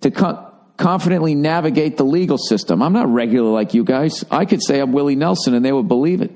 [0.00, 2.82] to co- confidently navigate the legal system.
[2.82, 4.24] I'm not regular like you guys.
[4.30, 6.32] I could say I'm Willie Nelson and they would believe it.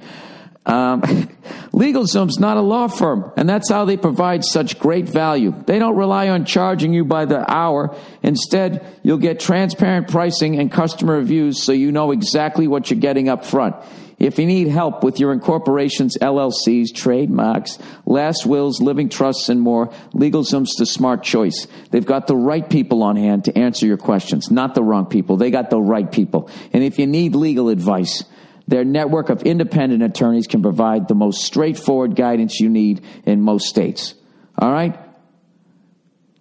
[0.67, 1.03] Um,
[1.73, 5.55] LegalZoom's not a law firm, and that's how they provide such great value.
[5.67, 7.97] They don't rely on charging you by the hour.
[8.23, 13.29] Instead, you'll get transparent pricing and customer reviews so you know exactly what you're getting
[13.29, 13.75] up front.
[14.23, 19.89] If you need help with your incorporations, LLCs, trademarks, last wills, living trusts, and more,
[20.15, 21.67] LegalZoom's the smart choice.
[21.91, 25.39] They've got the right people on hand to answer your questions, not the wrong people.
[25.39, 26.49] They got the right people.
[26.73, 28.23] And if you need legal advice,
[28.69, 33.67] their network of independent attorneys can provide the most straightforward guidance you need in most
[33.67, 34.15] states.
[34.57, 34.97] All right?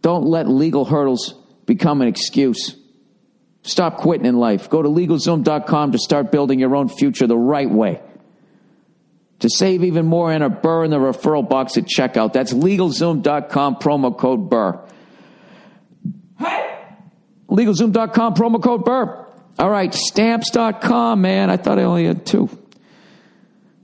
[0.04, 1.34] Don't let legal hurdles
[1.66, 2.76] become an excuse.
[3.64, 4.70] Stop quitting in life.
[4.70, 8.02] Go to LegalZoom.com to start building your own future the right way.
[9.40, 12.34] To save even more, enter Burr in the referral box at checkout.
[12.34, 14.80] That's LegalZoom.com, promo code Burr.
[16.38, 16.78] Hey!
[17.50, 19.28] LegalZoom.com, promo code Burr.
[19.60, 21.50] All right, stamps.com, man.
[21.50, 22.50] I thought I only had two.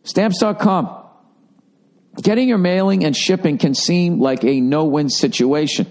[0.03, 1.03] Stamps.com.
[2.21, 5.85] Getting your mailing and shipping can seem like a no win situation.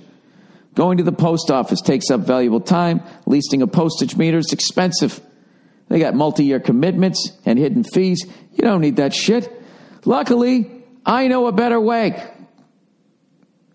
[0.77, 3.03] Going to the post office takes up valuable time.
[3.25, 5.21] Leasing a postage meter is expensive.
[5.89, 8.25] They got multi year commitments and hidden fees.
[8.53, 9.51] You don't need that shit.
[10.05, 10.71] Luckily,
[11.05, 12.23] I know a better way.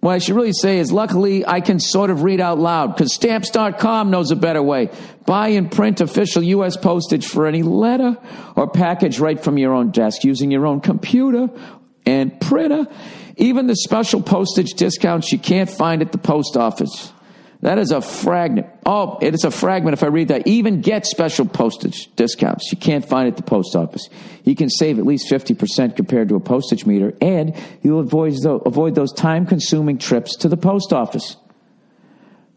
[0.02, 3.14] What I should really say is, luckily, I can sort of read out loud because
[3.14, 4.90] stamps.com knows a better way.
[5.26, 6.78] Buy and print official U.S.
[6.78, 8.18] postage for any letter
[8.56, 11.50] or package right from your own desk using your own computer
[12.06, 12.88] and printer.
[13.38, 17.12] Even the special postage discounts you can't find at the post office.
[17.62, 18.68] That is a fragment.
[18.86, 20.48] Oh, it is a fragment if I read that.
[20.48, 22.72] Even get special postage discounts.
[22.72, 24.10] You can't find at the post office.
[24.44, 28.96] You can save at least 50% compared to a postage meter, and you'll avoid, avoid
[28.96, 31.38] those time consuming trips to the post office.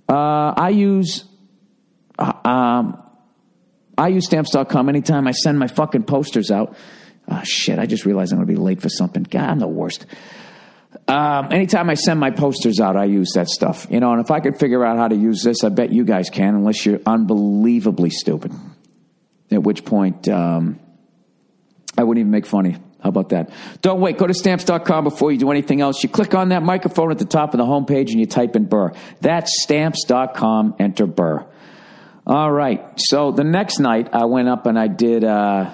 [0.08, 1.24] Uh, I use.
[2.18, 3.00] Uh, um,
[3.96, 6.76] I use stamps.com anytime I send my fucking posters out.
[7.28, 9.22] Oh, shit, I just realized I'm going to be late for something.
[9.22, 10.06] God, I'm the worst.
[11.06, 13.86] Um, anytime I send my posters out, I use that stuff.
[13.90, 16.04] You know, and if I could figure out how to use this, I bet you
[16.04, 18.52] guys can, unless you're unbelievably stupid.
[19.50, 20.80] At which point, um,
[21.98, 22.78] I wouldn't even make funny.
[23.02, 23.50] How about that?
[23.82, 24.16] Don't wait.
[24.16, 26.02] Go to stamps.com before you do anything else.
[26.02, 28.64] You click on that microphone at the top of the homepage and you type in
[28.64, 28.92] Burr.
[29.20, 30.76] That's stamps.com.
[30.78, 31.46] Enter Burr.
[32.26, 32.82] All right.
[32.96, 35.22] So the next night, I went up and I did.
[35.22, 35.70] Uh,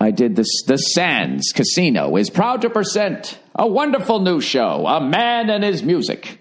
[0.00, 0.62] I did this.
[0.66, 5.82] The Sands Casino is proud to present a wonderful new show, A Man and His
[5.82, 6.38] Music.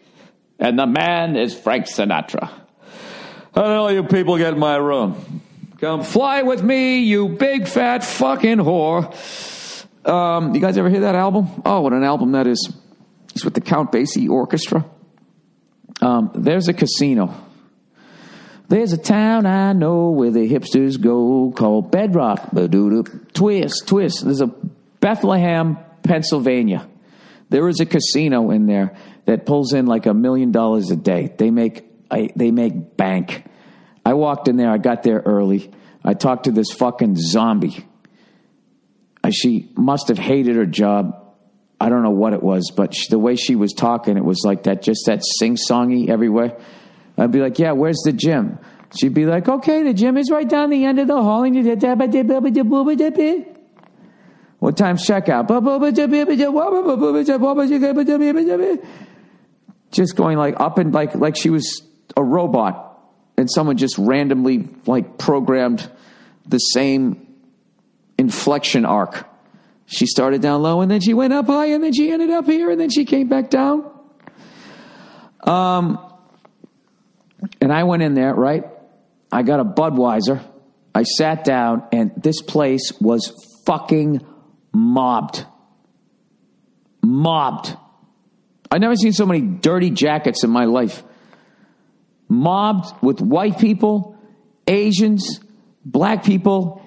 [0.58, 2.50] And the man is Frank Sinatra.
[3.54, 5.42] How the you people get in my room?
[5.80, 9.14] Come fly with me, you big fat fucking whore.
[10.08, 11.62] Um, you guys ever hear that album?
[11.66, 12.74] Oh, what an album that is.
[13.36, 14.86] It's with the Count Basie Orchestra.
[16.02, 17.34] Um, there's a casino
[18.70, 22.52] there's a town I know where the hipsters go called Bedrock.
[23.34, 24.24] Twist, twist.
[24.24, 24.54] There's a
[25.00, 26.88] Bethlehem, Pennsylvania.
[27.50, 28.96] There is a casino in there
[29.26, 31.34] that pulls in like a million dollars a day.
[31.36, 33.44] They make I, they make bank.
[34.06, 34.72] I walked in there.
[34.72, 35.72] I got there early.
[36.04, 37.86] I talked to this fucking zombie.
[39.32, 41.16] she must have hated her job.
[41.80, 44.42] I don't know what it was, but she, the way she was talking, it was
[44.44, 46.58] like that, just that sing songy everywhere.
[47.20, 48.58] I'd be like, "Yeah, where's the gym?"
[48.96, 51.44] She'd be like, "Okay, the gym is right down the end of the hall."
[54.60, 55.48] What time's checkout?
[59.92, 61.82] Just going like up and like like she was
[62.18, 63.00] a robot,
[63.38, 65.90] and someone just randomly like programmed
[66.48, 67.28] the same
[68.18, 69.26] inflection arc.
[69.86, 72.46] She started down low and then she went up high and then she ended up
[72.46, 73.90] here and then she came back down.
[75.42, 76.09] Um,
[77.62, 78.64] and I went in there, right?
[79.32, 80.44] I got a Budweiser.
[80.94, 83.34] I sat down and this place was
[83.66, 84.26] fucking
[84.74, 85.46] mobbed.
[87.04, 87.76] Mobbed.
[88.72, 91.04] I've never seen so many dirty jackets in my life.
[92.28, 94.18] Mobbed with white people,
[94.68, 95.40] Asians,
[95.84, 96.82] black people,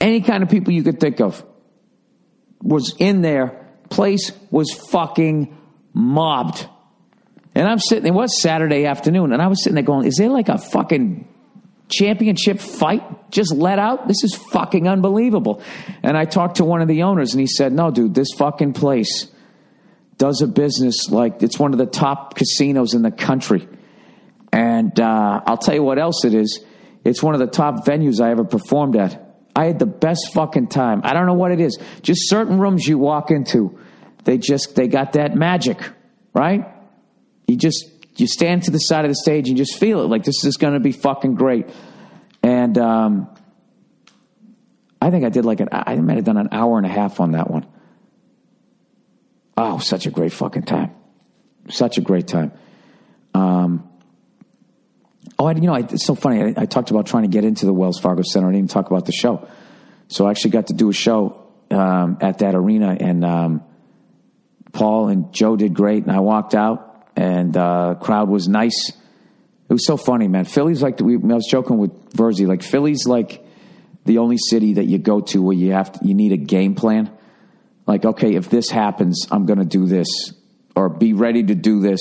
[0.00, 1.44] any kind of people you could think of
[2.62, 3.66] was in there.
[3.88, 5.56] Place was fucking
[5.94, 6.66] mobbed.
[7.54, 10.30] And I'm sitting, it was Saturday afternoon, and I was sitting there going, is there
[10.30, 11.28] like a fucking
[11.88, 14.08] championship fight just let out?
[14.08, 15.62] This is fucking unbelievable.
[16.02, 18.72] And I talked to one of the owners, and he said, no, dude, this fucking
[18.72, 19.30] place
[20.16, 23.68] does a business like it's one of the top casinos in the country.
[24.52, 26.64] And uh, I'll tell you what else it is.
[27.04, 29.20] It's one of the top venues I ever performed at.
[29.54, 31.00] I had the best fucking time.
[31.04, 31.78] I don't know what it is.
[32.02, 33.78] Just certain rooms you walk into,
[34.24, 35.78] they just they got that magic,
[36.32, 36.71] right?
[37.46, 37.86] You just
[38.16, 40.56] you stand to the side of the stage and just feel it like this is
[40.56, 41.68] going to be fucking great.
[42.42, 43.28] And um,
[45.00, 47.20] I think I did like an I might have done an hour and a half
[47.20, 47.66] on that one.
[49.56, 50.94] Oh, such a great fucking time.
[51.68, 52.52] Such a great time.
[53.34, 53.88] Um,
[55.38, 56.40] Oh, I, you know, I, it's so funny.
[56.40, 58.46] I, I, talked about trying to get into the Wells Fargo Center.
[58.46, 59.48] I didn't even talk about the show.
[60.08, 63.64] So I actually got to do a show um, at that arena, and um,
[64.72, 66.02] Paul and Joe did great.
[66.04, 68.90] And I walked out, and uh, crowd was nice.
[68.90, 70.44] It was so funny, man.
[70.44, 72.46] Philly's like we, I was joking with Virzi.
[72.46, 73.44] Like Philly's like
[74.04, 76.74] the only city that you go to where you have to, you need a game
[76.74, 77.10] plan.
[77.86, 80.06] Like, okay, if this happens, I'm going to do this,
[80.76, 82.00] or be ready to do this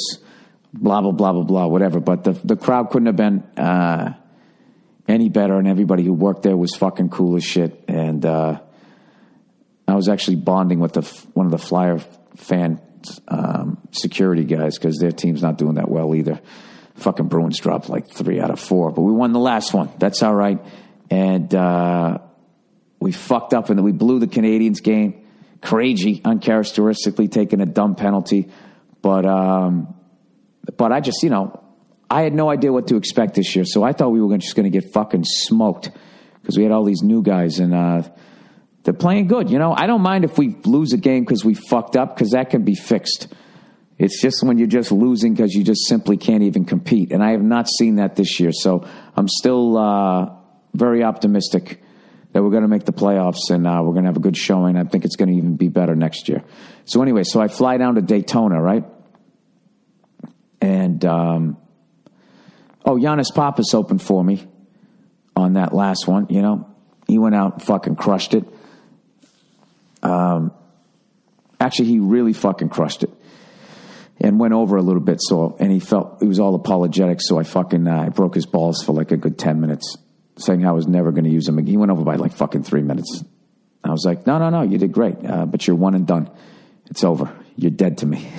[0.73, 1.99] blah blah blah blah blah whatever.
[1.99, 4.13] But the the crowd couldn't have been uh,
[5.07, 7.83] any better, and everybody who worked there was fucking cool as shit.
[7.87, 8.59] And uh,
[9.87, 11.01] I was actually bonding with the
[11.33, 11.99] one of the Flyer
[12.35, 12.81] fan
[13.27, 16.41] um, security guys because their team's not doing that well either.
[16.95, 19.89] Fucking Bruins dropped like three out of four, but we won the last one.
[19.97, 20.59] That's all right.
[21.09, 22.19] And uh,
[22.99, 25.25] we fucked up and we blew the Canadians game.
[25.61, 28.49] Crazy, uncharacteristically taking a dumb penalty.
[29.01, 29.95] But um,
[30.77, 31.63] but I just, you know,
[32.09, 33.65] I had no idea what to expect this year.
[33.65, 35.91] So I thought we were just going to get fucking smoked
[36.41, 38.03] because we had all these new guys and uh,
[38.83, 39.49] they're playing good.
[39.49, 42.31] You know, I don't mind if we lose a game because we fucked up because
[42.31, 43.27] that can be fixed.
[43.97, 47.11] It's just when you're just losing because you just simply can't even compete.
[47.11, 48.51] And I have not seen that this year.
[48.51, 50.31] So I'm still uh,
[50.73, 51.81] very optimistic
[52.33, 54.37] that we're going to make the playoffs and uh, we're going to have a good
[54.37, 54.77] showing.
[54.77, 56.43] I think it's going to even be better next year.
[56.85, 58.85] So, anyway, so I fly down to Daytona, right?
[60.61, 61.57] And um,
[62.85, 64.47] oh, Giannis Papas opened for me
[65.35, 66.27] on that last one.
[66.29, 66.69] You know,
[67.07, 68.45] he went out and fucking crushed it.
[70.03, 70.51] Um,
[71.59, 73.11] actually, he really fucking crushed it
[74.19, 75.19] and went over a little bit.
[75.21, 77.21] So, and he felt he was all apologetic.
[77.21, 79.97] So I fucking uh, I broke his balls for like a good ten minutes,
[80.37, 81.57] saying I was never going to use him.
[81.57, 81.67] Again.
[81.67, 83.23] He went over by like fucking three minutes.
[83.83, 86.29] I was like, no, no, no, you did great, uh, but you're one and done.
[86.91, 87.33] It's over.
[87.55, 88.31] You're dead to me.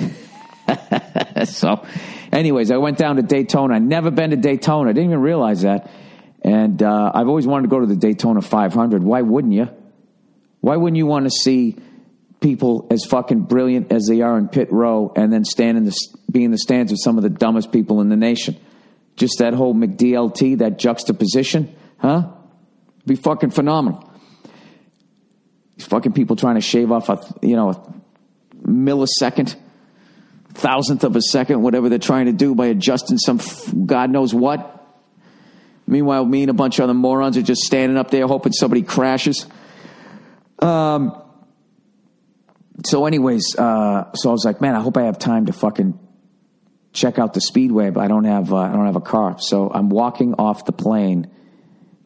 [1.44, 1.84] so,
[2.30, 3.74] anyways, I went down to Daytona.
[3.74, 4.90] I'd never been to Daytona.
[4.90, 5.90] I didn't even realize that.
[6.42, 9.02] And uh, I've always wanted to go to the Daytona 500.
[9.02, 9.68] Why wouldn't you?
[10.62, 11.76] Why wouldn't you want to see
[12.40, 15.96] people as fucking brilliant as they are in pit row and then stand in the,
[16.30, 18.56] be in the stands with some of the dumbest people in the nation?
[19.16, 22.30] Just that whole McDLT, that juxtaposition, huh?
[23.04, 24.08] Be fucking phenomenal.
[25.76, 29.56] These fucking people trying to shave off a, you know, a millisecond
[30.54, 33.40] thousandth of a second, whatever they're trying to do by adjusting some
[33.84, 34.78] God knows what.
[35.88, 38.82] Meanwhile, me and a bunch of other morons are just standing up there hoping somebody
[38.82, 39.46] crashes.
[40.62, 41.20] Um,
[42.84, 45.98] so, anyways, uh, so I was like, man, I hope I have time to fucking
[46.92, 49.36] check out the speedway, but I don't have uh, I don't have a car.
[49.38, 51.30] So I'm walking off the plane,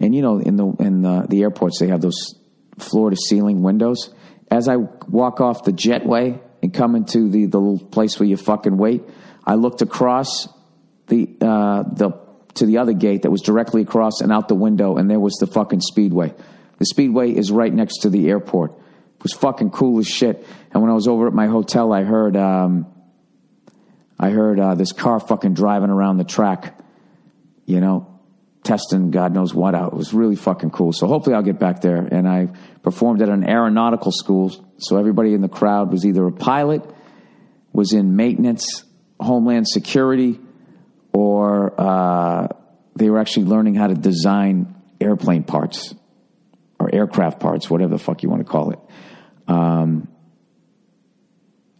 [0.00, 2.34] and you know, in the in the, the airports they have those
[2.78, 4.12] floor to ceiling windows.
[4.50, 8.36] As I walk off the jetway, and come into the, the little place where you
[8.36, 9.02] fucking wait,
[9.44, 10.48] I looked across
[11.06, 12.10] the uh, the
[12.54, 15.34] to the other gate that was directly across and out the window, and there was
[15.34, 16.34] the fucking speedway.
[16.78, 18.72] The speedway is right next to the airport.
[18.72, 20.46] It was fucking cool as shit.
[20.72, 22.86] And when I was over at my hotel, I heard um,
[24.18, 26.78] I heard uh, this car fucking driving around the track,
[27.66, 28.20] you know,
[28.62, 29.92] testing God knows what out.
[29.92, 30.92] It was really fucking cool.
[30.92, 31.96] So hopefully I'll get back there.
[31.96, 32.48] And I
[32.82, 36.82] performed at an aeronautical school, so everybody in the crowd was either a pilot,
[37.72, 38.84] was in maintenance,
[39.20, 40.40] homeland security,
[41.12, 42.48] or uh,
[42.96, 45.94] they were actually learning how to design airplane parts
[46.78, 48.78] or aircraft parts, whatever the fuck you want to call it.
[49.48, 50.08] Um,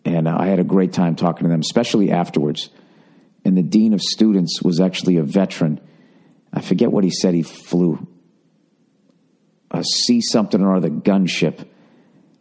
[0.04, 2.70] and I had a great time talking to them, especially afterwards.
[3.44, 5.80] And the dean of students was actually a veteran.
[6.52, 8.06] I forget what he said he flew.
[9.70, 11.66] A C something or other gunship.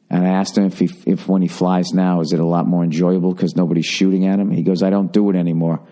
[0.10, 2.68] And I asked him if, he, if when he flies now, is it a lot
[2.68, 4.52] more enjoyable because nobody's shooting at him?
[4.52, 5.86] He goes, I don't do it anymore.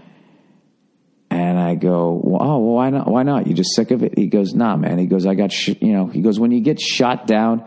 [1.44, 3.12] And I go, well, oh, well, why not?
[3.12, 3.48] Why not?
[3.48, 4.18] You just sick of it?
[4.18, 4.98] He goes, nah, man.
[4.98, 7.66] He goes, I got, sh-, you know, he goes, when you get shot down,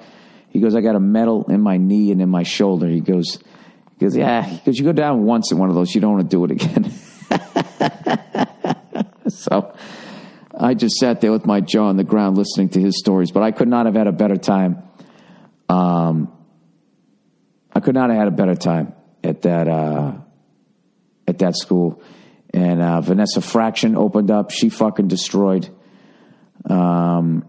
[0.49, 2.89] he goes, I got a metal in my knee and in my shoulder.
[2.89, 3.39] He goes,
[3.99, 4.49] he goes, yeah.
[4.49, 6.53] Because you go down once in one of those, you don't want to do it
[6.53, 6.91] again.
[9.29, 9.77] so
[10.59, 13.31] I just sat there with my jaw on the ground listening to his stories.
[13.31, 14.83] But I could not have had a better time.
[15.69, 16.33] Um,
[17.75, 20.15] I could not have had a better time at that uh,
[21.29, 22.03] at that school.
[22.57, 24.51] And uh, Vanessa Fraction opened up.
[24.51, 25.69] She fucking destroyed.
[26.65, 27.47] Um,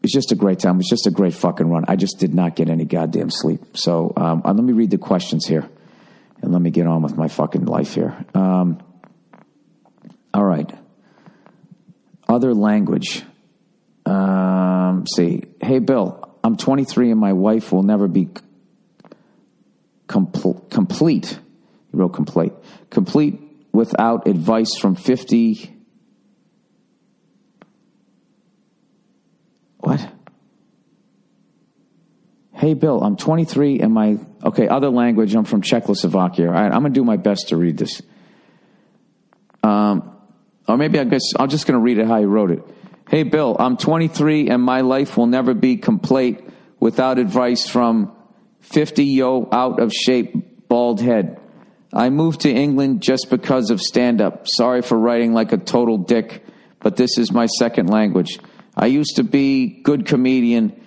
[0.00, 0.78] it's just a great time.
[0.78, 1.86] It's just a great fucking run.
[1.88, 3.76] I just did not get any goddamn sleep.
[3.76, 5.68] So um, uh, let me read the questions here,
[6.40, 8.16] and let me get on with my fucking life here.
[8.32, 8.80] Um,
[10.32, 10.72] all right.
[12.28, 13.24] Other language.
[14.06, 18.28] Um, see, hey Bill, I'm 23 and my wife will never be
[20.06, 21.40] compl- complete.
[21.90, 22.52] He wrote complete.
[22.88, 25.80] Complete without advice from 50
[29.80, 30.06] What?
[32.52, 36.48] Hey, Bill, I'm 23 and my, okay, other language, I'm from Czechoslovakia.
[36.48, 38.02] All right, I'm going to do my best to read this.
[39.62, 40.14] Um,
[40.68, 42.62] or maybe I guess I'm just going to read it how he wrote it.
[43.08, 46.44] Hey, Bill, I'm 23 and my life will never be complete
[46.78, 48.14] without advice from
[48.60, 51.39] 50 yo out of shape bald head.
[51.92, 54.46] I moved to England just because of stand up.
[54.46, 56.44] Sorry for writing like a total dick,
[56.78, 58.38] but this is my second language.
[58.76, 60.80] I used to be good comedian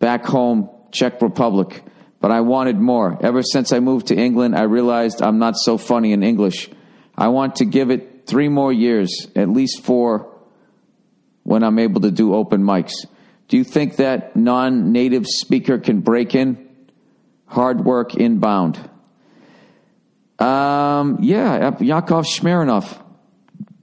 [0.00, 1.84] back home, Czech Republic,
[2.20, 3.18] but I wanted more.
[3.24, 6.68] Ever since I moved to England, I realized I'm not so funny in English.
[7.16, 10.34] I want to give it three more years, at least four,
[11.44, 13.06] when I'm able to do open mics.
[13.46, 16.68] Do you think that non native speaker can break in?
[17.46, 18.78] Hard work inbound.
[20.38, 23.02] Um, yeah, Yakov Smirnoff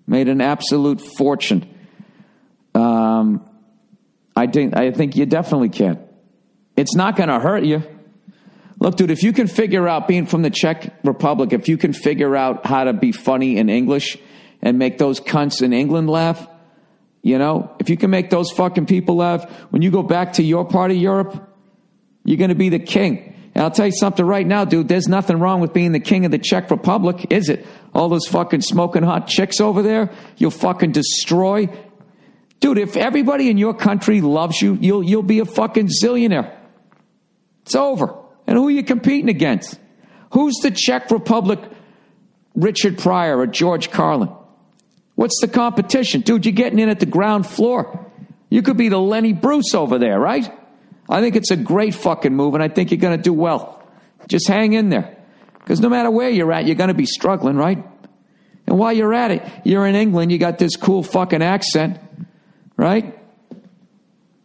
[0.08, 1.70] made an absolute fortune.
[2.74, 3.50] Um,
[4.36, 6.00] I think I think you definitely can.
[6.76, 7.84] It's not going to hurt you.
[8.80, 11.94] Look, dude, if you can figure out being from the Czech Republic, if you can
[11.94, 14.18] figure out how to be funny in English
[14.62, 16.46] and make those cunts in England laugh,
[17.22, 20.44] you know, if you can make those fucking people laugh, when you go back to
[20.44, 21.50] your part of Europe,
[22.26, 23.25] you're going to be the king.
[23.56, 26.26] And I'll tell you something right now, dude, there's nothing wrong with being the king
[26.26, 27.66] of the Czech Republic, is it?
[27.94, 31.70] All those fucking smoking hot chicks over there, you'll fucking destroy
[32.60, 36.52] Dude, if everybody in your country loves you, you'll, you'll be a fucking zillionaire.
[37.64, 38.16] It's over.
[38.48, 39.80] And who are you competing against?
[40.32, 41.60] Who's the Czech Republic
[42.56, 44.30] Richard Pryor or George Carlin?
[45.16, 46.22] What's the competition?
[46.22, 48.12] Dude, you're getting in at the ground floor.
[48.50, 50.52] You could be the Lenny Bruce over there, right?
[51.10, 53.84] I think it's a great fucking move, and I think you're going to do well.
[54.28, 55.18] Just hang in there.
[55.60, 57.84] Because no matter where you're at, you're going to be struggling, right?
[58.68, 62.00] And while you're at it, you're in England, you got this cool fucking accent
[62.78, 63.18] right?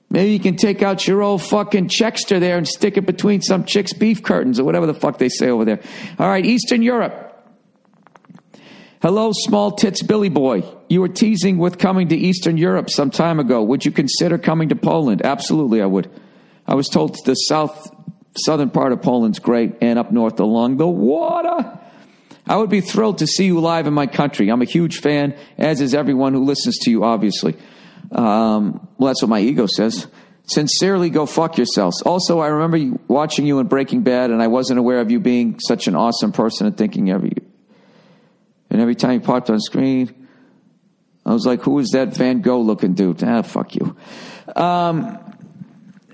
[0.08, 3.64] Maybe you can take out your old fucking Czechster there and stick it between some
[3.64, 5.80] chick's beef curtains or whatever the fuck they say over there.
[6.18, 7.26] All right, Eastern Europe.
[9.02, 10.62] Hello, small tits Billy boy.
[10.88, 13.62] You were teasing with coming to Eastern Europe some time ago.
[13.62, 15.24] Would you consider coming to Poland?
[15.24, 16.10] Absolutely, I would.
[16.70, 17.92] I was told the south
[18.36, 21.78] southern part of Poland's great and up north along the water.
[22.46, 24.48] I would be thrilled to see you live in my country.
[24.48, 27.56] I'm a huge fan, as is everyone who listens to you, obviously.
[28.12, 30.06] Um, well, that's what my ego says.
[30.44, 32.02] Sincerely, go fuck yourselves.
[32.02, 35.58] Also, I remember watching you in Breaking Bad, and I wasn't aware of you being
[35.58, 37.32] such an awesome person and thinking every.
[38.70, 40.28] And every time you popped on screen,
[41.26, 43.96] I was like, "Who is that Van Gogh looking dude?" Ah, fuck you.
[44.56, 45.29] Um,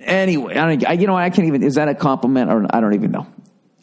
[0.07, 1.63] anyway, I don't, I, you know, I can't even.
[1.63, 3.27] Is that a compliment or I don't even know.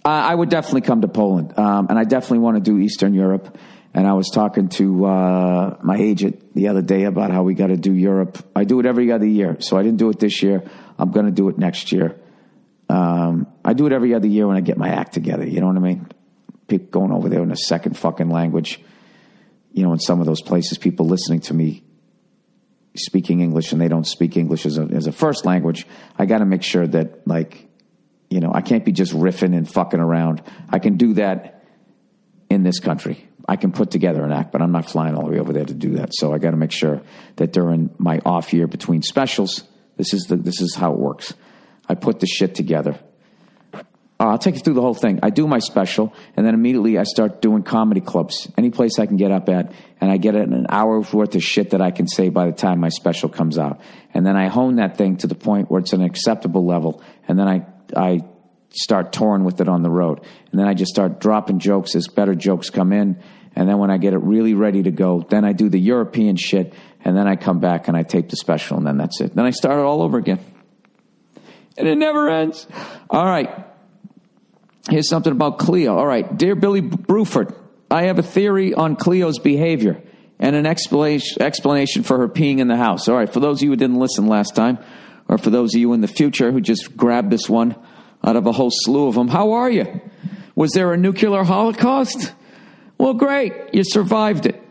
[0.06, 3.58] I would definitely come to Poland, um, and I definitely want to do Eastern Europe.
[3.94, 7.68] And I was talking to uh, my agent the other day about how we got
[7.68, 8.38] to do Europe.
[8.56, 10.64] I do it every other year, so I didn't do it this year.
[10.98, 12.20] I'm going to do it next year.
[12.90, 15.48] Um, I do it every other year when I get my act together.
[15.48, 16.08] You know what I mean?
[16.68, 18.82] People going over there in a second fucking language.
[19.72, 21.83] You know, in some of those places, people listening to me
[22.96, 25.88] speaking English and they don't speak English as a, as a first language.
[26.18, 27.68] I got to make sure that, like,
[28.30, 30.42] you know, I can't be just riffing and fucking around.
[30.70, 31.64] I can do that
[32.50, 33.28] in this country.
[33.48, 35.66] I can put together an act, but I'm not flying all the way over there
[35.66, 36.14] to do that.
[36.14, 37.02] So I got to make sure
[37.36, 39.64] that during my off year between specials,
[39.98, 41.34] this is the this is how it works.
[41.90, 42.98] I put the shit together.
[44.24, 45.20] Uh, I'll take you through the whole thing.
[45.22, 49.06] I do my special, and then immediately I start doing comedy clubs, any place I
[49.06, 52.08] can get up at, and I get an hour's worth of shit that I can
[52.08, 53.82] say by the time my special comes out.
[54.14, 57.38] And then I hone that thing to the point where it's an acceptable level, and
[57.38, 57.66] then I
[57.98, 58.22] I
[58.70, 60.22] start touring with it on the road.
[60.52, 63.22] And then I just start dropping jokes as better jokes come in.
[63.58, 66.38] And then when I get it really ready to go, then I do the European
[66.38, 66.74] shit.
[67.04, 68.78] And then I come back and I tape the special.
[68.78, 69.36] And then that's it.
[69.36, 70.40] Then I start it all over again.
[71.78, 72.66] And it never ends.
[73.12, 73.73] All right.
[74.90, 75.98] Here's something about Cleo.
[75.98, 76.38] All right.
[76.38, 77.56] Dear Billy Bruford,
[77.90, 80.02] I have a theory on Cleo's behavior
[80.40, 83.08] and an explanation, for her peeing in the house.
[83.08, 83.32] All right.
[83.32, 84.78] For those of you who didn't listen last time,
[85.30, 87.76] or for those of you in the future who just grabbed this one,
[88.24, 89.28] out of a whole slew of them.
[89.28, 90.02] How are you?
[90.56, 92.34] Was there a nuclear holocaust?
[92.98, 93.54] Well, great.
[93.74, 94.62] You survived it.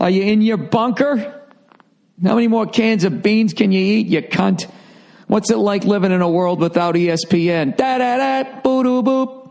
[0.00, 1.16] Are you in your bunker?
[2.22, 4.70] How many more cans of beans can you eat, you cunt?
[5.26, 7.76] What's it like living in a world without ESPN?
[7.76, 9.43] Da da da, boo doo boop.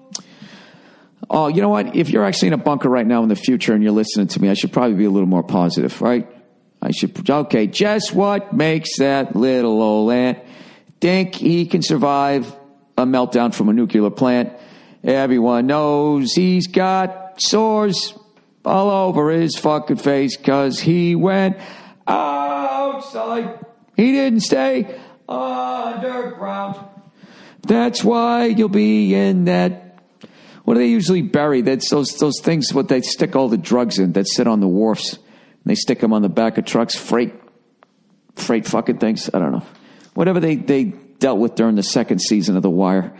[1.36, 1.96] Oh, you know what?
[1.96, 4.40] If you're actually in a bunker right now in the future and you're listening to
[4.40, 6.30] me, I should probably be a little more positive, right?
[6.80, 10.38] I should, okay, just what makes that little old ant
[11.02, 12.56] think he can survive
[13.00, 14.54] a meltdown from a nuclear plant.
[15.04, 18.14] Everyone knows he's got sores
[18.64, 21.58] all over his fucking face because he went
[22.06, 23.58] outside.
[23.98, 26.78] He didn't stay underground.
[27.64, 29.83] That's why you'll be in that.
[30.64, 31.62] What do they usually bury?
[31.62, 32.74] That's those those things.
[32.74, 35.20] What they stick all the drugs in that sit on the wharfs.
[35.66, 37.34] They stick them on the back of trucks, freight,
[38.36, 39.30] freight fucking things.
[39.34, 39.66] I don't know.
[40.14, 43.14] Whatever they they dealt with during the second season of The Wire.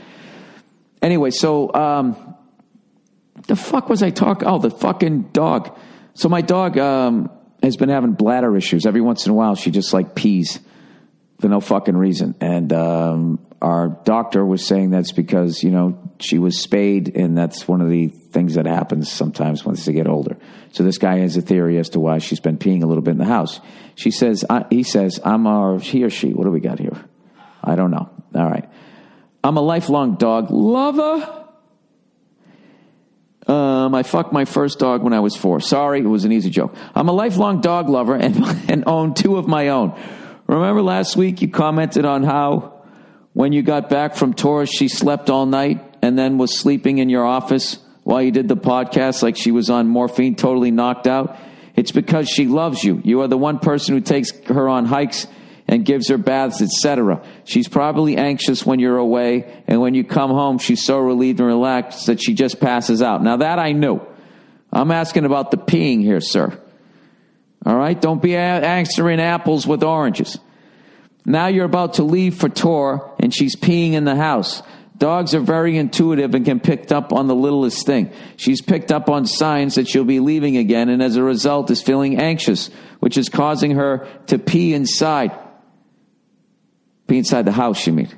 [1.02, 2.36] Anyway, so um,
[3.48, 4.48] the fuck was I talking?
[4.48, 5.78] Oh, the fucking dog.
[6.14, 7.30] So my dog um,
[7.62, 8.86] has been having bladder issues.
[8.86, 10.60] Every once in a while, she just like pees
[11.40, 12.36] for no fucking reason.
[12.40, 17.68] And um, our doctor was saying that's because you know she was spayed, and that's
[17.68, 20.38] one of the things that happens sometimes once they get older.
[20.72, 23.12] So this guy has a theory as to why she's been peeing a little bit
[23.12, 23.60] in the house.
[23.96, 26.32] She says, I, he says, I'm our he or she.
[26.34, 26.98] What do we got here?
[27.62, 28.10] I don't know.
[28.36, 28.70] All right.
[29.44, 31.42] I'm a lifelong dog lover.
[33.46, 35.60] Um, I fucked my first dog when I was four.
[35.60, 36.74] Sorry, it was an easy joke.
[36.96, 38.38] I'm a lifelong dog lover and,
[38.70, 40.00] and own two of my own.
[40.48, 42.82] Remember last week you commented on how
[43.34, 47.08] when you got back from tours she slept all night and then was sleeping in
[47.08, 51.38] your office while you did the podcast like she was on morphine, totally knocked out?
[51.78, 53.02] It's because she loves you.
[53.06, 55.28] You are the one person who takes her on hikes
[55.66, 57.26] and gives her baths, etc.
[57.46, 61.48] She's probably anxious when you're away, and when you come home, she's so relieved and
[61.48, 63.24] relaxed that she just passes out.
[63.24, 64.02] Now, that I knew.
[64.74, 66.60] I'm asking about the peeing here, sir.
[67.66, 68.00] All right?
[68.00, 70.38] Don't be answering apples with oranges.
[71.26, 74.62] Now you're about to leave for tour, and she's peeing in the house.
[74.98, 78.12] Dogs are very intuitive and can pick up on the littlest thing.
[78.38, 81.82] She's picked up on signs that she'll be leaving again, and as a result, is
[81.82, 82.70] feeling anxious,
[83.00, 85.32] which is causing her to pee inside.
[87.08, 88.10] Pee inside the house, you mean?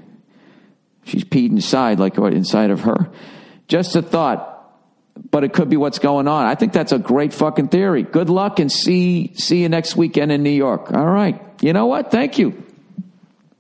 [1.06, 3.10] She's peed inside, like inside of her.
[3.68, 4.52] Just a thought,
[5.32, 6.46] but it could be what's going on.
[6.46, 8.04] I think that's a great fucking theory.
[8.04, 10.92] Good luck and see see you next weekend in New York.
[10.92, 11.42] All right.
[11.62, 12.12] You know what?
[12.12, 12.64] Thank you.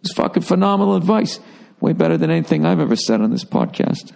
[0.01, 1.39] It's fucking phenomenal advice.
[1.81, 4.13] Way better than anything I've ever said on this podcast.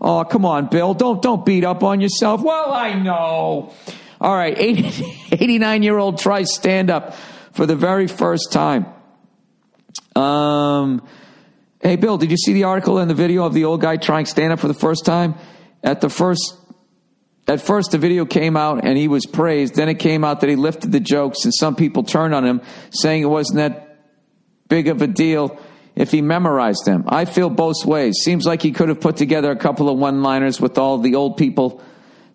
[0.00, 0.94] Oh, come on, Bill.
[0.94, 2.42] Don't don't beat up on yourself.
[2.42, 3.72] Well, I know.
[4.20, 7.14] All right, 89 year old tries stand up
[7.52, 8.86] for the very first time.
[10.14, 11.06] Um,
[11.82, 14.26] hey, Bill, did you see the article and the video of the old guy trying
[14.26, 15.34] stand up for the first time?
[15.82, 16.54] At the first,
[17.48, 19.74] at first, the video came out and he was praised.
[19.74, 22.60] Then it came out that he lifted the jokes, and some people turned on him,
[22.90, 23.98] saying it wasn't that
[24.68, 25.58] big of a deal
[25.96, 27.04] if he memorized them.
[27.06, 28.16] I feel both ways.
[28.22, 31.14] Seems like he could have put together a couple of one liners with all the
[31.14, 31.82] old people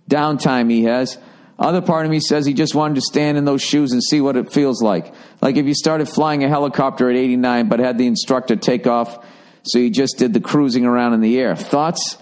[0.09, 1.17] downtime he has.
[1.57, 4.19] Other part of me says he just wanted to stand in those shoes and see
[4.19, 5.13] what it feels like.
[5.41, 9.25] Like if you started flying a helicopter at 89 but had the instructor take off,
[9.63, 11.55] so you just did the cruising around in the air.
[11.55, 12.17] Thoughts?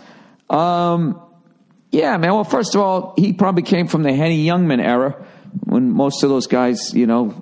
[0.50, 1.20] Um,
[1.92, 2.34] yeah, man.
[2.34, 5.26] Well, first of all, he probably came from the Henny Youngman era
[5.64, 7.42] when most of those guys, you know,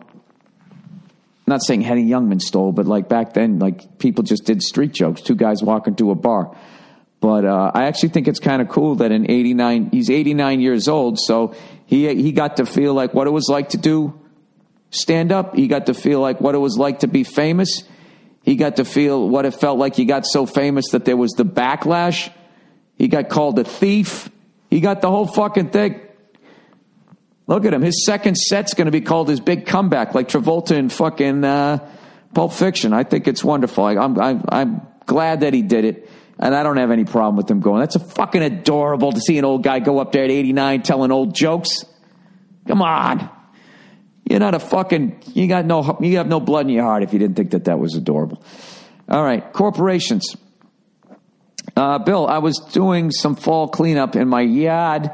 [1.51, 5.21] not saying Henny Youngman stole, but like back then, like people just did street jokes.
[5.21, 6.55] Two guys walking to a bar.
[7.19, 10.87] But uh, I actually think it's kind of cool that in '89, he's 89 years
[10.87, 11.53] old, so
[11.85, 14.19] he he got to feel like what it was like to do
[14.91, 15.55] stand up.
[15.55, 17.83] He got to feel like what it was like to be famous.
[18.43, 19.95] He got to feel what it felt like.
[19.95, 22.31] He got so famous that there was the backlash.
[22.97, 24.29] He got called a thief.
[24.69, 26.01] He got the whole fucking thing.
[27.47, 27.81] Look at him.
[27.81, 31.89] His second set's going to be called his big comeback, like Travolta in fucking uh,
[32.33, 32.93] Pulp Fiction.
[32.93, 33.83] I think it's wonderful.
[33.83, 36.09] I, I'm, I'm, I'm glad that he did it.
[36.39, 37.81] And I don't have any problem with him going.
[37.81, 41.11] That's a fucking adorable to see an old guy go up there at 89 telling
[41.11, 41.85] old jokes.
[42.67, 43.29] Come on.
[44.27, 47.13] You're not a fucking, you got no, you have no blood in your heart if
[47.13, 48.43] you didn't think that that was adorable.
[49.07, 49.51] All right.
[49.53, 50.35] Corporations.
[51.75, 55.11] Uh, Bill, I was doing some fall cleanup in my yard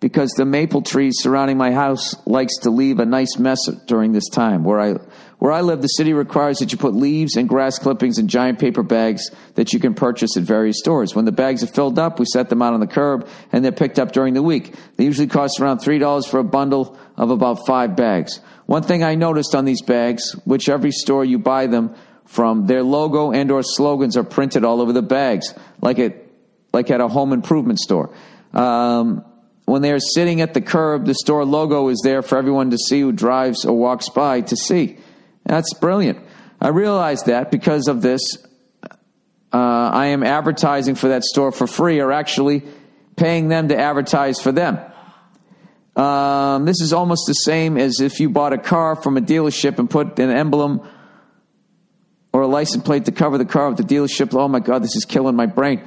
[0.00, 4.28] because the maple trees surrounding my house likes to leave a nice mess during this
[4.28, 4.62] time.
[4.62, 4.94] Where I
[5.38, 8.58] where I live, the city requires that you put leaves and grass clippings in giant
[8.58, 11.14] paper bags that you can purchase at various stores.
[11.14, 13.72] When the bags are filled up, we set them out on the curb and they're
[13.72, 14.74] picked up during the week.
[14.96, 18.40] They usually cost around $3 for a bundle of about five bags.
[18.64, 21.94] One thing I noticed on these bags, which every store you buy them
[22.24, 26.16] from, their logo and or slogans are printed all over the bags, like at,
[26.72, 28.10] like at a home improvement store.
[28.54, 29.22] Um,
[29.66, 32.78] when they are sitting at the curb, the store logo is there for everyone to
[32.78, 34.96] see who drives or walks by to see.
[35.44, 36.18] That's brilliant.
[36.60, 38.22] I realized that because of this,
[39.52, 42.62] uh, I am advertising for that store for free or actually
[43.16, 44.78] paying them to advertise for them.
[45.96, 49.78] Um, this is almost the same as if you bought a car from a dealership
[49.78, 50.86] and put an emblem
[52.32, 54.32] or a license plate to cover the car with the dealership.
[54.38, 55.82] Oh my God, this is killing my brain.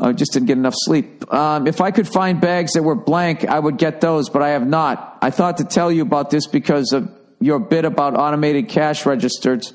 [0.00, 1.32] I just didn't get enough sleep.
[1.32, 4.50] Um, if I could find bags that were blank, I would get those, but I
[4.50, 5.18] have not.
[5.20, 9.72] I thought to tell you about this because of your bit about automated cash registers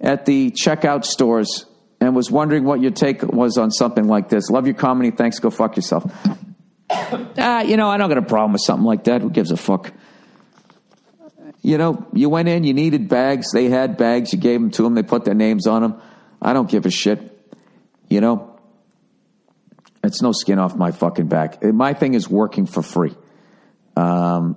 [0.00, 1.66] at the checkout stores
[2.00, 4.50] and was wondering what your take was on something like this.
[4.50, 5.12] Love your comedy.
[5.12, 5.38] Thanks.
[5.38, 6.10] Go fuck yourself.
[6.90, 9.22] ah, you know, I don't got a problem with something like that.
[9.22, 9.92] Who gives a fuck?
[11.62, 13.52] You know, you went in, you needed bags.
[13.52, 14.32] They had bags.
[14.32, 14.94] You gave them to them.
[14.94, 16.02] They put their names on them.
[16.40, 17.20] I don't give a shit.
[18.08, 18.51] You know,
[20.02, 21.62] it's no skin off my fucking back.
[21.62, 23.14] My thing is working for free.
[23.96, 24.56] Um,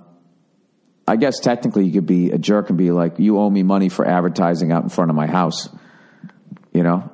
[1.08, 3.88] I guess technically you could be a jerk and be like, you owe me money
[3.88, 5.68] for advertising out in front of my house.
[6.72, 7.10] You know,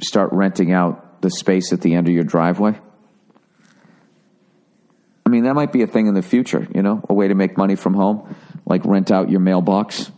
[0.00, 2.78] start renting out the space at the end of your driveway.
[5.24, 7.34] I mean, that might be a thing in the future, you know, a way to
[7.34, 8.34] make money from home,
[8.64, 10.10] like rent out your mailbox,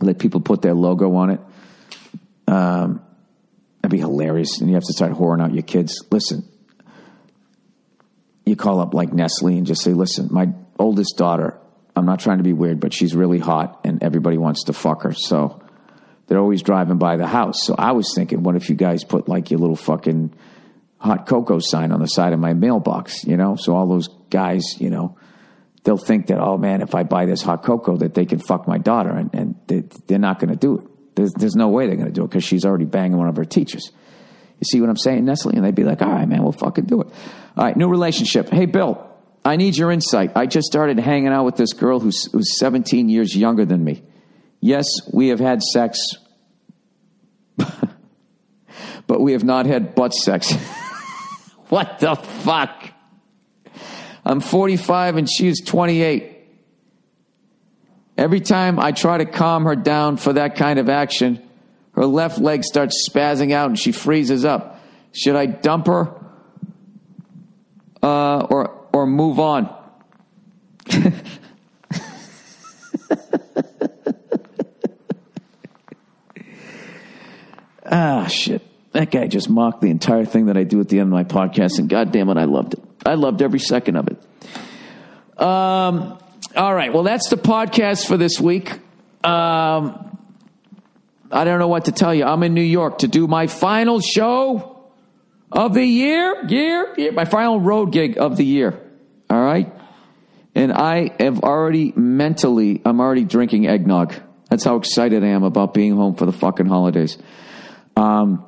[0.00, 1.40] let people put their logo on it.
[2.48, 3.02] Um,
[3.82, 4.60] That'd be hilarious.
[4.60, 6.04] And you have to start whoring out your kids.
[6.10, 6.48] Listen,
[8.44, 10.48] you call up like Nestle and just say, listen, my
[10.78, 11.58] oldest daughter,
[11.94, 15.02] I'm not trying to be weird, but she's really hot and everybody wants to fuck
[15.02, 15.12] her.
[15.12, 15.62] So
[16.26, 17.64] they're always driving by the house.
[17.64, 20.34] So I was thinking, what if you guys put like your little fucking
[20.98, 23.56] hot cocoa sign on the side of my mailbox, you know?
[23.56, 25.16] So all those guys, you know,
[25.84, 28.66] they'll think that, oh man, if I buy this hot cocoa, that they can fuck
[28.66, 29.10] my daughter.
[29.10, 30.87] And, and they, they're not going to do it.
[31.18, 33.34] There's, there's no way they're going to do it because she's already banging one of
[33.34, 33.90] her teachers.
[34.60, 35.50] You see what I'm saying, Nestle?
[35.50, 37.08] And they'd be like, all right, man, we'll fucking do it.
[37.56, 38.48] All right, new relationship.
[38.50, 39.04] Hey, Bill,
[39.44, 40.30] I need your insight.
[40.36, 44.04] I just started hanging out with this girl who's, who's 17 years younger than me.
[44.60, 45.98] Yes, we have had sex,
[47.56, 50.52] but we have not had butt sex.
[51.68, 52.92] what the fuck?
[54.24, 56.37] I'm 45 and she's 28.
[58.18, 61.40] Every time I try to calm her down for that kind of action,
[61.92, 64.80] her left leg starts spazzing out and she freezes up.
[65.12, 66.12] Should I dump her
[68.02, 69.72] uh, or or move on?
[77.86, 78.62] ah, shit.
[78.92, 81.22] That guy just mocked the entire thing that I do at the end of my
[81.22, 82.82] podcast, and God damn it, I loved it.
[83.06, 84.20] I loved every second of it.
[85.40, 86.18] Um,
[86.58, 86.92] all right.
[86.92, 88.72] Well, that's the podcast for this week.
[89.22, 90.18] Um,
[91.30, 92.24] I don't know what to tell you.
[92.24, 94.90] I'm in New York to do my final show
[95.52, 96.44] of the year.
[96.48, 98.76] Year, year my final road gig of the year.
[99.30, 99.72] All right.
[100.56, 104.14] And I have already mentally, I'm already drinking eggnog.
[104.50, 107.18] That's how excited I am about being home for the fucking holidays.
[107.96, 108.44] Um,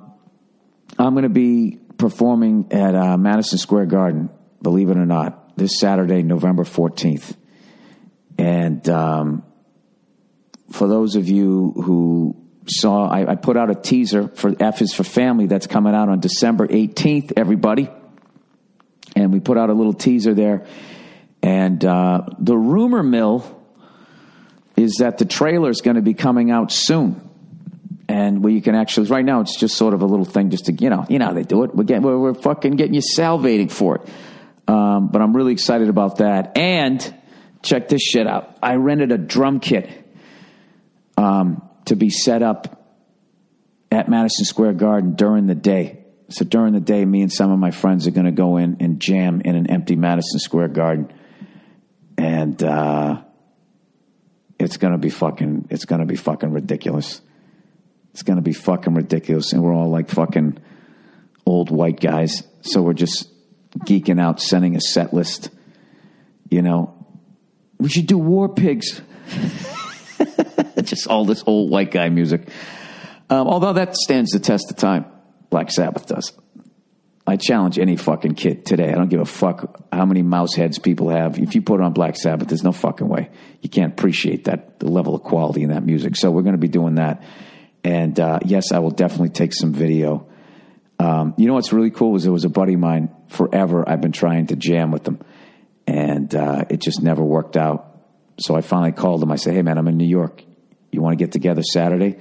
[0.99, 4.31] I'm going to be performing at uh, Madison Square Garden,
[4.63, 7.37] believe it or not, this Saturday, November 14th.
[8.41, 9.43] And um,
[10.73, 14.95] for those of you who saw, I, I, put out a teaser for F is
[14.95, 17.91] for Family that's coming out on December 18th, everybody.
[19.15, 20.65] And we put out a little teaser there.
[21.43, 23.45] And uh, the rumor mill
[24.75, 27.29] is that the trailer is going to be coming out soon.
[28.09, 30.65] And where you can actually, right now, it's just sort of a little thing just
[30.65, 31.75] to, you know, you know how they do it.
[31.75, 34.09] We're, getting, we're, we're fucking getting you salivating for it.
[34.67, 36.57] Um, but I'm really excited about that.
[36.57, 37.20] And
[37.63, 38.59] check this shit out.
[38.63, 39.89] I rented a drum kit
[41.17, 42.81] um, to be set up
[43.91, 46.05] at Madison Square Garden during the day.
[46.29, 48.77] So during the day, me and some of my friends are going to go in
[48.81, 51.13] and jam in an empty Madison Square Garden,
[52.17, 53.23] and uh,
[54.57, 55.67] it's going to be fucking.
[55.71, 57.21] It's going to be fucking ridiculous.
[58.13, 60.59] It's going to be fucking ridiculous, and we're all like fucking
[61.45, 63.29] old white guys, so we're just
[63.81, 65.51] geeking out, sending a set list.
[66.49, 67.00] You know,
[67.81, 69.01] we should do War Pigs.
[70.83, 72.49] just all this old white guy music.
[73.29, 75.07] Um, although that stands the test of time,
[75.51, 76.33] Black Sabbath does.
[77.27, 78.91] I challenge any fucking kid today.
[78.91, 81.39] I don't give a fuck how many mouse heads people have.
[81.39, 83.31] If you put on Black Sabbath, there's no fucking way.
[83.61, 86.17] You can't appreciate that, the level of quality in that music.
[86.17, 87.23] So we're going to be doing that.
[87.85, 90.27] And uh, yes, I will definitely take some video.
[90.99, 93.89] Um, you know what's really cool is there was a buddy of mine forever.
[93.89, 95.21] I've been trying to jam with them,
[95.91, 97.87] and uh, it just never worked out.
[98.39, 99.31] So I finally called him.
[99.31, 100.43] I said, "Hey man, I'm in New York.
[100.93, 102.17] You want to get together Saturday?"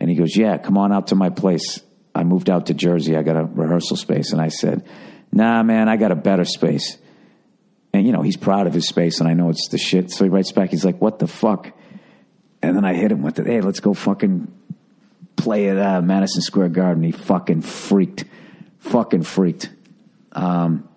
[0.00, 1.80] And he goes, Yeah, come on out to my place.
[2.14, 3.16] I moved out to Jersey.
[3.16, 4.32] I got a rehearsal space.
[4.32, 4.86] And I said,
[5.32, 6.98] Nah, man, I got a better space.
[7.92, 10.10] And, you know, he's proud of his space, and I know it's the shit.
[10.10, 11.72] So he writes back, he's like, What the fuck?
[12.60, 13.46] And then I hit him with it.
[13.46, 14.52] Hey, let's go fucking
[15.36, 17.02] play at uh, Madison Square Garden.
[17.02, 18.24] He fucking freaked.
[18.78, 19.70] Fucking freaked.
[20.32, 20.88] Um,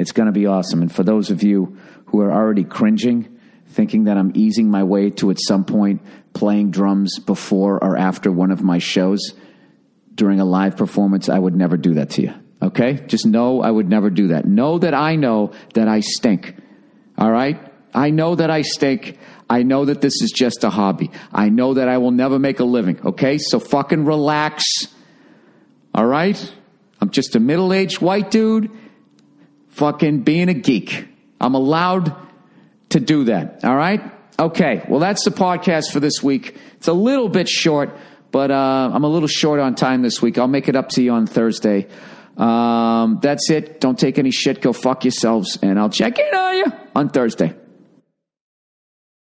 [0.00, 0.80] it's going to be awesome.
[0.80, 1.76] And for those of you
[2.06, 6.00] who are already cringing, thinking that I'm easing my way to at some point
[6.32, 9.34] playing drums before or after one of my shows
[10.14, 12.34] during a live performance, I would never do that to you.
[12.62, 12.94] Okay?
[13.08, 14.46] Just know I would never do that.
[14.46, 16.56] Know that I know that I stink.
[17.18, 17.60] All right?
[17.92, 19.18] I know that I stink.
[19.50, 21.10] I know that this is just a hobby.
[21.30, 22.98] I know that I will never make a living.
[23.04, 23.36] Okay?
[23.36, 24.64] So fucking relax.
[25.94, 26.54] All right?
[27.02, 28.70] I'm just a middle aged white dude
[29.70, 31.06] fucking being a geek.
[31.40, 32.14] I'm allowed
[32.90, 33.64] to do that.
[33.64, 34.02] All right?
[34.38, 34.84] Okay.
[34.88, 36.56] Well, that's the podcast for this week.
[36.76, 37.90] It's a little bit short,
[38.30, 40.38] but uh, I'm a little short on time this week.
[40.38, 41.88] I'll make it up to you on Thursday.
[42.36, 43.80] Um, that's it.
[43.80, 44.62] Don't take any shit.
[44.62, 47.54] Go fuck yourselves, and I'll check in on you on Thursday.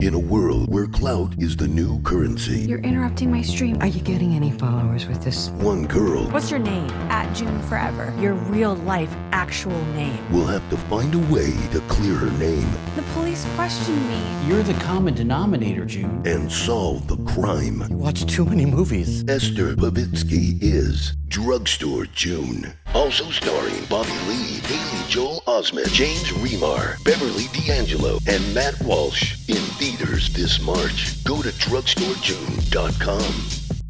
[0.00, 2.60] In a world where clout is the new currency.
[2.60, 3.76] You're interrupting my stream.
[3.80, 5.50] Are you getting any followers with this?
[5.50, 6.24] One girl.
[6.30, 6.90] What's your name?
[7.10, 8.12] At June Forever.
[8.18, 10.18] Your real life, actual name.
[10.32, 12.70] We'll have to find a way to clear her name.
[12.96, 14.22] The police questioned me.
[14.46, 16.22] You're the common denominator, June.
[16.24, 17.84] And solve the crime.
[17.88, 19.24] You watch too many movies.
[19.28, 22.72] Esther Povitsky is Drugstore June.
[22.94, 29.56] Also starring Bobby Lee, Haley Joel Osment, James Remar, Beverly D'Angelo, and Matt Walsh in
[29.78, 31.24] theaters this March.
[31.24, 33.87] Go to drugstorejune.com.